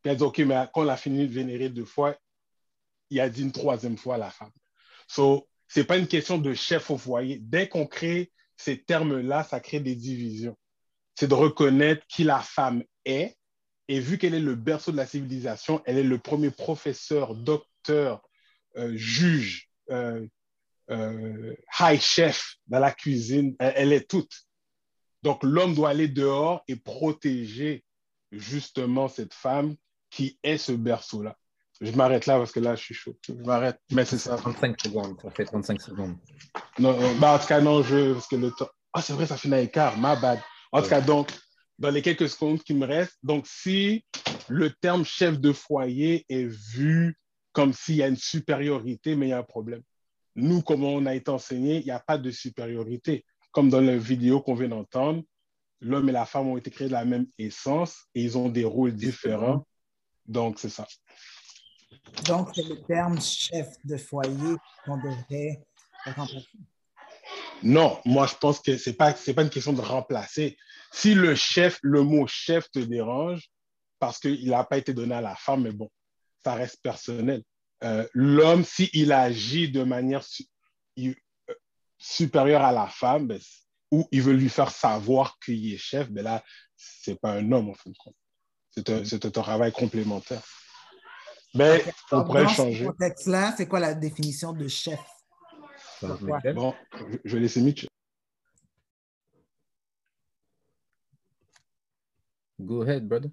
[0.00, 2.16] Puis a dit, OK, mais quand on a fini de vénérer deux fois,
[3.10, 4.52] il a dit une troisième fois la femme.
[5.06, 7.40] So, ce n'est pas une question de chef au foyer.
[7.42, 10.56] Dès qu'on crée ces termes-là, ça crée des divisions.
[11.18, 13.36] C'est de reconnaître qui la femme est.
[13.88, 18.22] Et vu qu'elle est le berceau de la civilisation, elle est le premier professeur, docteur,
[18.76, 20.24] euh, juge, euh,
[20.90, 24.30] euh, high chef dans la cuisine, elle, est toute.
[25.24, 27.82] Donc l'homme doit aller dehors et protéger
[28.30, 29.74] justement cette femme
[30.10, 31.36] qui est ce berceau-là.
[31.80, 33.18] Je m'arrête là parce que là, je suis chaud.
[33.26, 34.36] Je m'arrête, mais c'est ça.
[34.36, 36.16] 35 secondes, ça fait 35 secondes.
[36.78, 38.68] Non, bah, en tout cas, non, je, parce que le temps.
[38.92, 40.38] Ah, c'est vrai, ça fait un écart, ma bad.
[40.72, 41.30] En tout cas, donc,
[41.78, 44.04] dans les quelques secondes qui me restent, donc si
[44.48, 47.16] le terme chef de foyer est vu
[47.52, 49.82] comme s'il y a une supériorité, mais il y a un problème.
[50.36, 53.24] Nous, comme on a été enseigné, il n'y a pas de supériorité.
[53.50, 55.22] Comme dans la vidéo qu'on vient d'entendre,
[55.80, 58.64] l'homme et la femme ont été créés de la même essence et ils ont des
[58.64, 59.66] rôles différents.
[60.26, 60.86] Donc, c'est ça.
[62.26, 64.54] Donc, c'est le terme chef de foyer
[64.84, 65.66] qu'on devrait
[66.04, 66.46] remplacer.
[67.62, 70.56] Non, moi, je pense que ce n'est pas, pas une question de remplacer.
[70.92, 73.50] Si le chef, le mot chef te dérange,
[73.98, 75.90] parce qu'il n'a pas été donné à la femme, mais bon,
[76.44, 77.42] ça reste personnel.
[77.84, 80.24] Euh, L'homme, s'il agit de manière
[80.98, 81.14] euh,
[81.98, 83.40] supérieure à la femme, ben,
[83.90, 86.44] ou il veut lui faire savoir qu'il est chef, ben là,
[86.76, 88.16] ce n'est pas un homme, en fin de compte.
[88.70, 90.42] C'est un, un, travail complémentaire.
[91.54, 92.84] Mais on pourrait le changer.
[92.84, 95.00] Dans ce contexte-là, c'est quoi la définition de chef?
[96.00, 96.74] Bon,
[97.24, 97.86] je vais laisser Mitch.
[102.60, 103.30] Go ahead, brother.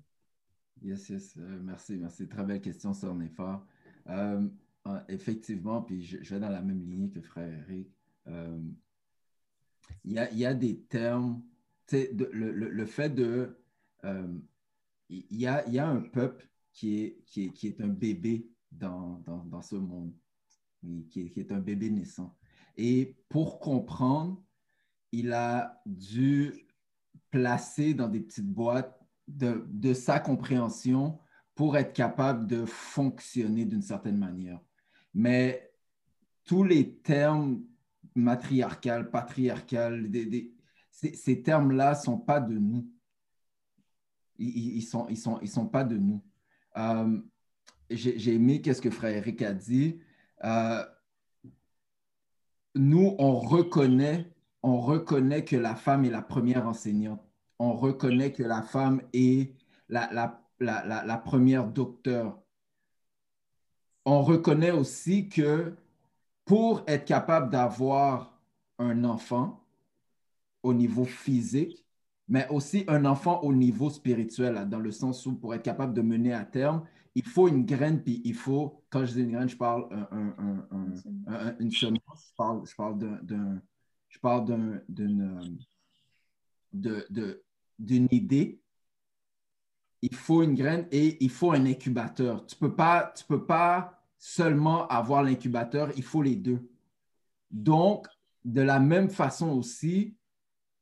[0.82, 1.36] Yes, yes.
[1.38, 2.28] Euh, merci, merci.
[2.28, 3.66] Très belle question, Sœur Néphar.
[4.08, 4.48] Euh,
[5.10, 7.88] effectivement, puis je, vais dans la même lignée que frère Eric.
[8.28, 8.60] Euh,
[10.04, 11.44] il y, a, y, a, des termes,
[11.92, 13.58] de, le, le, le, fait de...
[15.10, 18.48] Il y, a, y, a, un peuple qui est, qui est, qui est un bébé
[18.72, 20.14] dans, dans, dans ce monde,
[21.10, 22.36] qui est, qui est un bébé naissant.
[22.78, 24.42] Et pour comprendre,
[25.12, 26.68] il a dû
[27.32, 31.20] placer dans des petites boîtes de, sa compréhension
[31.56, 34.60] pour être capable de fonctionner d'une certaine manière.
[35.14, 35.72] Mais
[36.44, 37.64] tous les termes
[38.14, 40.10] matriarcal, patriarcal,
[40.92, 42.90] ces, termes-là ne sont pas de nous.
[44.38, 45.16] Ils ne
[45.46, 46.22] sont, pas de nous.
[46.78, 47.20] Euh,
[47.90, 50.00] J'ai aimé qu'est-ce que Frère Eric a dit.
[50.44, 50.86] Euh,
[52.76, 54.30] nous, on reconnaît,
[54.62, 57.22] on reconnaît que la femme est la première enseignante.
[57.60, 59.54] On reconnaît que la femme est
[59.90, 60.10] la,
[60.60, 62.38] la, la, première docteur.
[64.06, 65.76] On reconnaît aussi que
[66.44, 68.40] pour être capable d'avoir
[68.78, 69.64] un enfant
[70.64, 71.86] au niveau physique,
[72.28, 76.02] mais aussi un enfant au niveau spirituel, dans le sens où pour être capable de
[76.02, 76.86] mener à terme,
[77.16, 81.56] il faut une graine, puis il faut, quand je dis une graine, je parle un,
[81.60, 83.62] une semence, je parle, je parle d'un,
[84.10, 84.46] je parle
[84.90, 85.58] d'une,
[87.80, 88.62] d'une idée.
[90.02, 92.46] Il faut une graine et il faut un incubateur.
[92.46, 96.70] Tu ne peux, pas, tu peux pas seulement avoir l'incubateur, il faut les deux.
[97.50, 98.08] Donc,
[98.44, 100.18] de la même façon aussi,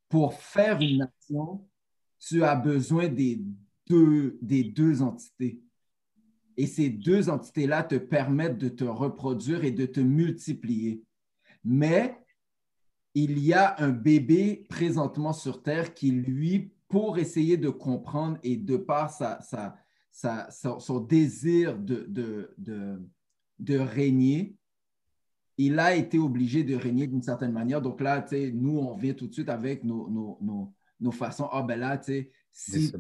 [0.10, 1.68] pour faire une nation,
[2.20, 3.40] tu as besoin des
[3.88, 5.62] deux, des deux entités.
[6.58, 11.04] Et ces deux entités-là te permettent de te reproduire et de te multiplier.
[11.64, 12.18] Mais
[13.14, 18.56] il y a un bébé présentement sur Terre qui, lui, pour essayer de comprendre et
[18.56, 19.40] de par sa,
[20.12, 23.02] sa, son désir de, de, de,
[23.60, 24.56] de, régner,
[25.58, 27.82] il a été obligé de régner d'une certaine manière.
[27.82, 31.48] Donc là, nous, on vient tout de suite avec nos, nos, nos, nos façons.
[31.52, 32.94] Ah ben là, tu si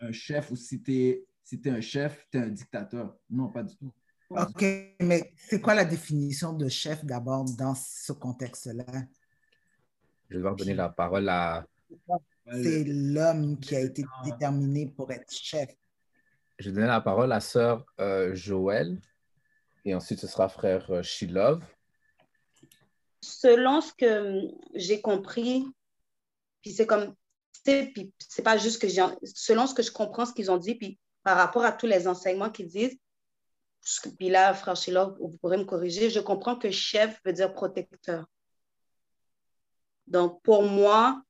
[0.00, 3.16] un chef ou si tu es si tu es un chef, tu es un dictateur.
[3.28, 3.92] Non, pas du tout.
[4.30, 4.64] OK,
[5.00, 8.84] mais c'est quoi la définition de chef d'abord dans ce contexte-là?
[10.28, 11.66] Je vais devoir donner la parole à...
[12.52, 15.68] C'est l'homme qui a été déterminé pour être chef.
[16.60, 19.00] Je vais donner la parole à sœur euh, Joël
[19.84, 21.64] et ensuite ce sera frère euh, Shilov.
[23.22, 24.42] Selon ce que
[24.76, 25.66] j'ai compris,
[26.62, 27.12] puis c'est comme,
[27.64, 30.76] puis c'est pas juste que j'ai, selon ce que je comprends, ce qu'ils ont dit,
[30.76, 32.98] puis par rapport à tous les enseignements qu'ils disent,
[34.18, 34.74] puis là, frère
[35.18, 38.26] vous pourrez me corriger, je comprends que chef veut dire protecteur.
[40.06, 41.22] Donc, pour moi,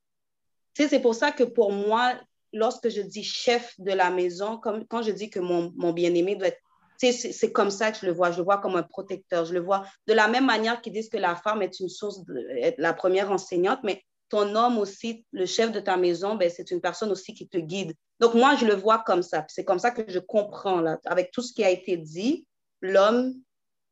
[0.75, 2.15] c'est pour ça que pour moi,
[2.53, 6.37] lorsque je dis chef de la maison, comme quand je dis que mon, mon bien-aimé
[6.37, 6.61] doit être,
[6.99, 8.31] c'est comme ça que je le vois.
[8.31, 9.47] Je le vois comme un protecteur.
[9.47, 12.25] Je le vois de la même manière qu'ils disent que la femme est une source,
[12.25, 16.71] de, la première enseignante, mais ton homme aussi, le chef de ta maison, ben, c'est
[16.71, 17.95] une personne aussi qui te guide.
[18.21, 19.47] Donc, moi, je le vois comme ça.
[19.49, 22.47] C'est comme ça que je comprends, là, avec tout ce qui a été dit.
[22.83, 23.35] L'homme,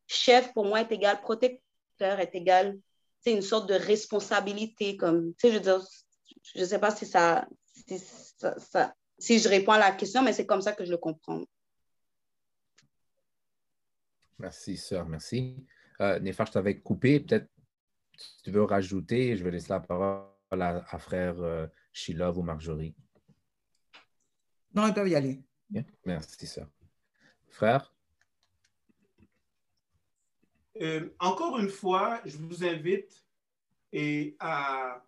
[0.07, 2.77] chef, pour moi, est égal protecteur, est égal,
[3.21, 4.97] c'est une sorte de responsabilité.
[4.97, 5.81] Comme, je veux dire,
[6.55, 7.47] je ne sais pas si ça,
[7.87, 10.97] si ça, si je réponds à la question, mais c'est comme ça que je le
[10.97, 11.43] comprends.
[14.37, 15.65] Merci, sœur, merci.
[16.01, 17.19] Euh, Néfar, je t'avais coupé.
[17.19, 17.49] Peut-être
[18.17, 22.95] si tu veux rajouter, je vais laisser la parole à, frère euh, Shilov ou Marjorie.
[24.73, 25.41] Non, ils peuvent y aller.
[26.05, 26.67] Merci, ça.
[27.49, 27.93] Frère?
[30.81, 33.25] Euh, encore une fois, je vous invite
[33.91, 35.03] et à,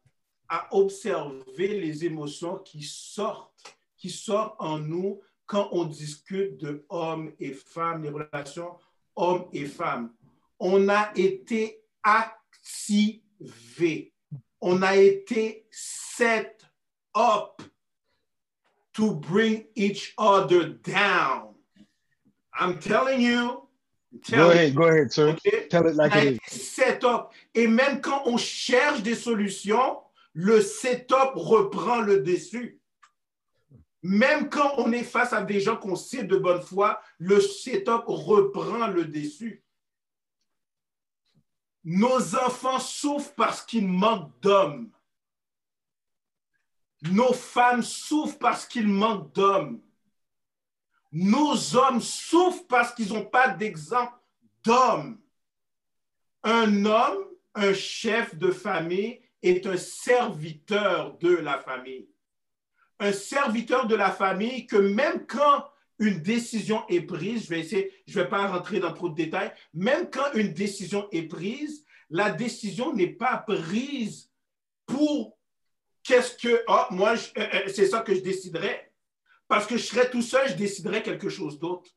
[0.49, 7.32] à, observer les émotions qui sortent, qui sortent en nous quand on discute de hommes
[7.39, 8.78] et femmes, les relations
[9.16, 10.14] hommes et femmes.
[10.59, 13.24] On a été activé.
[14.59, 16.66] On a été set
[17.16, 17.62] up
[18.96, 21.56] to bring each other down.
[22.54, 23.68] I'm telling you,
[24.30, 25.38] Go ahead, go ahead, sir.
[25.70, 27.34] Tell it like it setup.
[27.56, 30.00] Et même quand on cherche des solutions,
[30.34, 32.80] le setup reprend le dessus.
[34.04, 38.04] Même quand on est face à des gens qu'on sait de bonne foi, le setup
[38.08, 39.64] reprend le dessus.
[41.84, 44.92] Nos enfants souffrent parce qu'ils manquent d'hommes.
[47.04, 49.82] Nos femmes souffrent parce qu'ils manquent d'hommes.
[51.12, 54.14] Nos hommes souffrent parce qu'ils n'ont pas d'exemple
[54.64, 55.20] d'homme.
[56.43, 57.26] Un homme,
[57.56, 62.08] un chef de famille, est un serviteur de la famille.
[62.99, 65.66] Un serviteur de la famille que même quand
[65.97, 69.52] une décision est prise, je vais essayer, je vais pas rentrer dans trop de détails,
[69.74, 74.32] même quand une décision est prise, la décision n'est pas prise
[74.86, 75.38] pour
[76.12, 78.91] qu'est-ce que, ah, moi, euh, euh, c'est ça que je déciderais.
[79.47, 81.89] Parce que je serais tout seul, je déciderais quelque chose d'autre.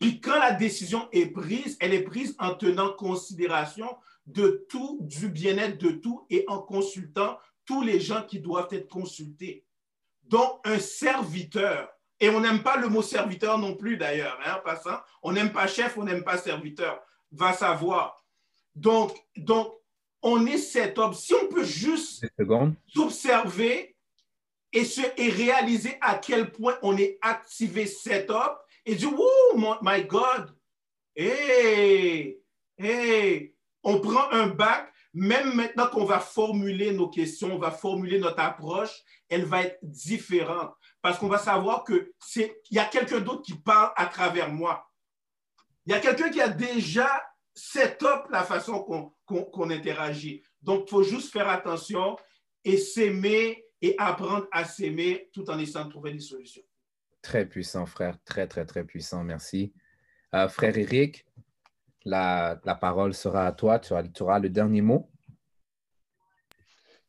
[0.00, 3.88] Puis quand la décision est prise, elle est prise en tenant considération
[4.26, 8.88] de tout, du bien-être de tout et en consultant tous les gens qui doivent être
[8.88, 9.64] consultés.
[10.24, 14.98] Donc, un serviteur, et on n'aime pas le mot serviteur non plus d'ailleurs, hein, passant,
[15.22, 18.24] on n'aime pas chef, on n'aime pas serviteur, va savoir.
[18.74, 19.72] Donc, donc
[20.22, 21.14] on est cet homme.
[21.14, 22.24] Si on peut juste
[22.86, 23.96] s'observer
[24.72, 29.76] et, se, et réaliser à quel point on est activé setup et dire, oh mon-
[29.82, 30.54] my God,
[31.16, 32.38] hey,
[32.78, 38.18] hey, on prend un bac, même maintenant qu'on va formuler nos questions, on va formuler
[38.18, 40.72] notre approche, elle va être différente.
[41.02, 44.50] Parce qu'on va savoir que c'est, il y a quelqu'un d'autre qui parle à travers
[44.50, 44.88] moi.
[45.84, 47.10] Il y a quelqu'un qui a déjà
[47.54, 50.42] set up la façon qu'on qu'on- interagit.
[50.60, 52.16] Donc, il faut juste faire attention
[52.64, 56.62] et s'aimer et apprendre à s'aimer tout en essayant de trouver des solutions.
[57.20, 58.16] Très puissant, frère.
[58.24, 59.24] Très, très, très puissant.
[59.24, 59.72] Merci.
[60.34, 61.24] Euh, frère Eric,
[62.04, 63.78] la, la parole sera à toi.
[63.78, 65.10] Tu auras, tu auras le dernier mot.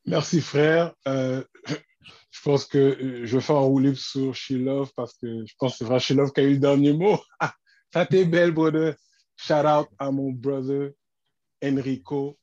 [0.05, 0.93] Merci, frère.
[1.07, 1.43] Euh,
[2.31, 5.53] je pense que euh, je vais faire un roulip sur She Love parce que je
[5.57, 7.17] pense que c'est vrai She Love qui a eu le dernier mot.
[7.93, 8.95] Ça t'est belle, brother.
[9.35, 10.91] Shout out à mon brother
[11.63, 12.37] Enrico.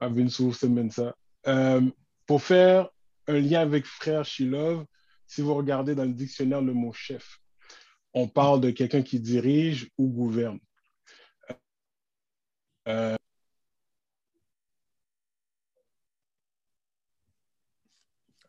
[0.00, 1.14] à Vinsou Semensa.
[1.46, 1.80] Euh,
[2.26, 2.90] pour faire
[3.28, 4.84] un lien avec frère She Love,
[5.26, 7.38] si vous regardez dans le dictionnaire le mot chef,
[8.12, 10.58] on parle de quelqu'un qui dirige ou gouverne.
[12.88, 13.16] Euh,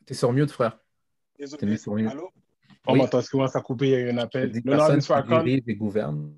[0.06, 0.80] Tu es sur mute, frère.
[1.38, 1.60] Désolé.
[1.60, 2.10] T'es mis sur mute.
[2.10, 2.30] Allô?
[2.86, 3.00] On Oui.
[3.00, 4.52] m'entend, excuse-moi, ça a coupé, il y a eu un appel.
[4.64, 6.34] L'honorable Farrakhan-.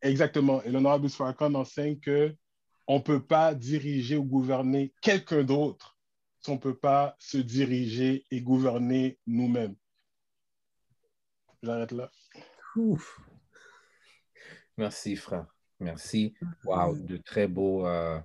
[0.00, 0.62] Exactement.
[0.62, 2.34] Et l'honorable Farrakhan enseigne que
[2.86, 5.96] on ne peut pas diriger ou gouverner quelqu'un d'autre
[6.40, 9.76] si on ne peut pas se diriger et gouverner nous-mêmes.
[11.62, 12.10] J'arrête là.
[12.76, 13.20] Ouf.
[14.76, 15.46] Merci, frère.
[15.78, 16.34] Merci.
[16.64, 18.18] Wow, de très beaux, euh,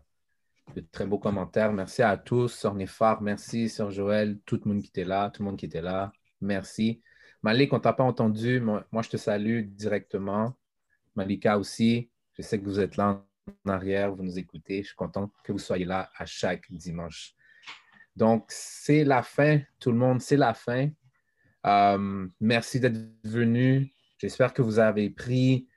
[0.76, 1.72] de très beaux commentaires.
[1.74, 3.22] Merci à tous, Sœur Néphar.
[3.22, 6.12] Merci, Sœur Joël, tout le monde qui était là, tout le monde qui était là.
[6.42, 7.04] Merci.
[7.44, 8.60] Malik, on t'a pas entendu.
[8.60, 10.58] Moi, moi, je te salue directement.
[11.16, 12.10] Malika aussi.
[12.34, 13.27] Je sais que vous êtes là
[13.68, 14.82] arrière, vous nous écoutez.
[14.82, 17.34] Je suis content que vous soyez là à chaque dimanche.
[18.16, 20.90] Donc, c'est la fin, tout le monde, c'est la fin.
[21.66, 23.92] Euh, merci d'être venu.
[24.18, 25.68] J'espère que vous avez pris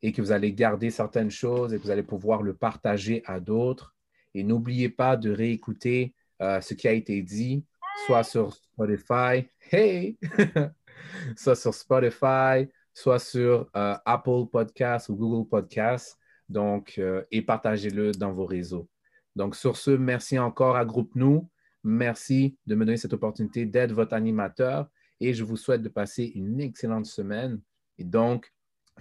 [0.00, 3.40] et que vous allez garder certaines choses et que vous allez pouvoir le partager à
[3.40, 3.94] d'autres.
[4.34, 7.64] Et n'oubliez pas de réécouter euh, ce qui a été dit,
[8.06, 10.18] soit sur Spotify, hey,
[11.36, 16.18] soit sur Spotify, soit sur euh, Apple Podcasts ou Google Podcasts.
[16.52, 18.86] Donc, euh, et partagez-le dans vos réseaux.
[19.34, 21.48] Donc, sur ce, merci encore à Groupe Nous.
[21.82, 24.88] Merci de me donner cette opportunité d'être votre animateur
[25.18, 27.60] et je vous souhaite de passer une excellente semaine.
[27.96, 28.52] Et donc,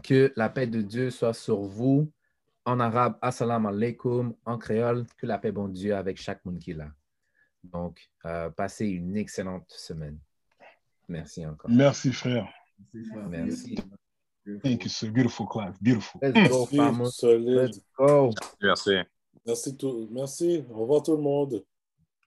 [0.02, 2.12] que la paix de Dieu soit sur vous.
[2.64, 4.34] En arabe, assalamu alaikum.
[4.46, 6.90] En créole, que la paix bon Dieu avec chaque monde qui est là.
[7.66, 10.18] Donc, euh, passez une excellente semaine.
[11.10, 11.70] Merci encore.
[11.70, 12.48] Merci, frère.
[13.30, 13.78] Merci.
[14.64, 15.10] Thank you, sir.
[15.10, 15.78] Beautiful class.
[15.82, 16.20] Beautiful.
[16.22, 17.38] Let's go, Merci.
[17.38, 18.34] Let's go.
[18.62, 18.98] Merci.
[19.46, 20.64] Merci, tout, merci.
[20.70, 21.64] Au revoir tout le monde.